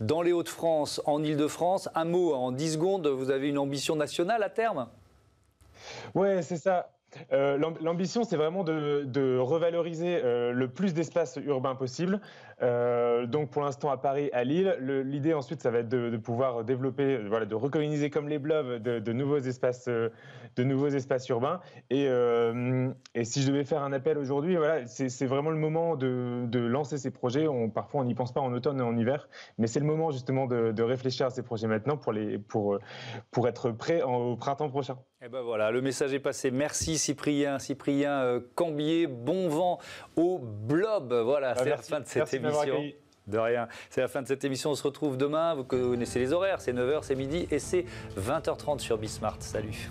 dans 0.00 0.20
les 0.20 0.32
Hauts-de-France, 0.32 1.00
en 1.06 1.22
Ile-de-France. 1.24 1.88
Un 1.94 2.04
mot 2.04 2.34
en 2.34 2.52
10 2.52 2.74
secondes, 2.74 3.06
vous 3.06 3.30
avez 3.30 3.48
une 3.48 3.56
ambition 3.56 3.96
nationale 3.96 4.42
à 4.42 4.50
terme? 4.50 4.88
Ouais, 6.14 6.42
c'est 6.42 6.58
ça. 6.58 6.90
L'ambition, 7.30 8.24
c'est 8.24 8.36
vraiment 8.36 8.64
de, 8.64 9.38
revaloriser 9.38 10.20
le 10.22 10.66
plus 10.66 10.94
d'espaces 10.94 11.38
urbains 11.44 11.74
possible. 11.74 12.20
Euh, 12.60 13.26
donc 13.26 13.50
pour 13.50 13.62
l'instant 13.62 13.90
à 13.90 13.96
Paris, 13.96 14.30
à 14.32 14.44
Lille. 14.44 14.76
L'idée 14.80 15.34
ensuite, 15.34 15.62
ça 15.62 15.70
va 15.70 15.78
être 15.78 15.88
de, 15.88 16.16
pouvoir 16.16 16.64
développer, 16.64 17.18
voilà, 17.28 17.46
de 17.46 17.54
recoloniser 17.54 18.10
comme 18.10 18.28
les 18.28 18.38
blobs 18.38 18.82
de, 18.82 19.12
nouveaux 19.12 19.38
espaces, 19.38 19.86
euh, 19.88 20.08
de 20.56 20.64
nouveaux 20.64 20.88
espaces 20.88 21.28
urbains. 21.28 21.60
Et, 21.90 22.06
euh, 22.08 22.90
si 23.22 23.42
je 23.42 23.50
devais 23.50 23.64
faire 23.64 23.82
un 23.82 23.92
appel 23.92 24.18
aujourd'hui, 24.18 24.56
voilà, 24.56 24.86
c'est 24.86 25.26
vraiment 25.26 25.50
le 25.50 25.56
moment 25.56 25.96
de, 25.96 26.48
lancer 26.58 26.98
ces 26.98 27.10
projets. 27.10 27.48
On, 27.48 27.70
parfois, 27.70 28.00
on 28.00 28.04
n'y 28.04 28.14
pense 28.14 28.32
pas 28.32 28.40
en 28.40 28.52
automne 28.52 28.78
et 28.78 28.82
en 28.82 28.96
hiver, 28.96 29.28
mais 29.58 29.66
c'est 29.66 29.80
le 29.80 29.86
moment 29.86 30.10
justement 30.10 30.46
de, 30.46 30.82
réfléchir 30.82 31.26
à 31.26 31.30
ces 31.30 31.42
projets 31.42 31.66
maintenant 31.66 31.96
pour 31.96 33.48
être 33.48 33.70
prêt 33.70 34.02
au 34.02 34.36
printemps 34.36 34.70
prochain. 34.70 34.96
Et 35.20 35.24
eh 35.24 35.28
ben 35.28 35.40
voilà, 35.40 35.72
le 35.72 35.80
message 35.80 36.14
est 36.14 36.20
passé. 36.20 36.52
Merci 36.52 36.96
Cyprien, 36.96 37.58
Cyprien 37.58 38.40
Cambier. 38.54 39.08
Bon 39.08 39.48
vent 39.48 39.80
au 40.14 40.38
blob. 40.38 41.12
Voilà, 41.12 41.54
ah, 41.56 41.60
c'est 41.60 41.70
la 41.70 41.76
fin 41.78 41.98
de 41.98 42.06
cette 42.06 42.32
émission. 42.32 42.84
De 43.26 43.38
rien. 43.38 43.66
C'est 43.90 44.00
la 44.00 44.06
fin 44.06 44.22
de 44.22 44.28
cette 44.28 44.44
émission. 44.44 44.70
On 44.70 44.76
se 44.76 44.84
retrouve 44.84 45.16
demain. 45.16 45.56
Vous 45.56 45.64
connaissez 45.64 46.20
les 46.20 46.32
horaires. 46.32 46.60
C'est 46.60 46.72
9h, 46.72 47.00
c'est 47.02 47.16
midi 47.16 47.48
et 47.50 47.58
c'est 47.58 47.84
20h30 48.16 48.78
sur 48.78 48.96
Bismart. 48.96 49.38
Salut. 49.40 49.90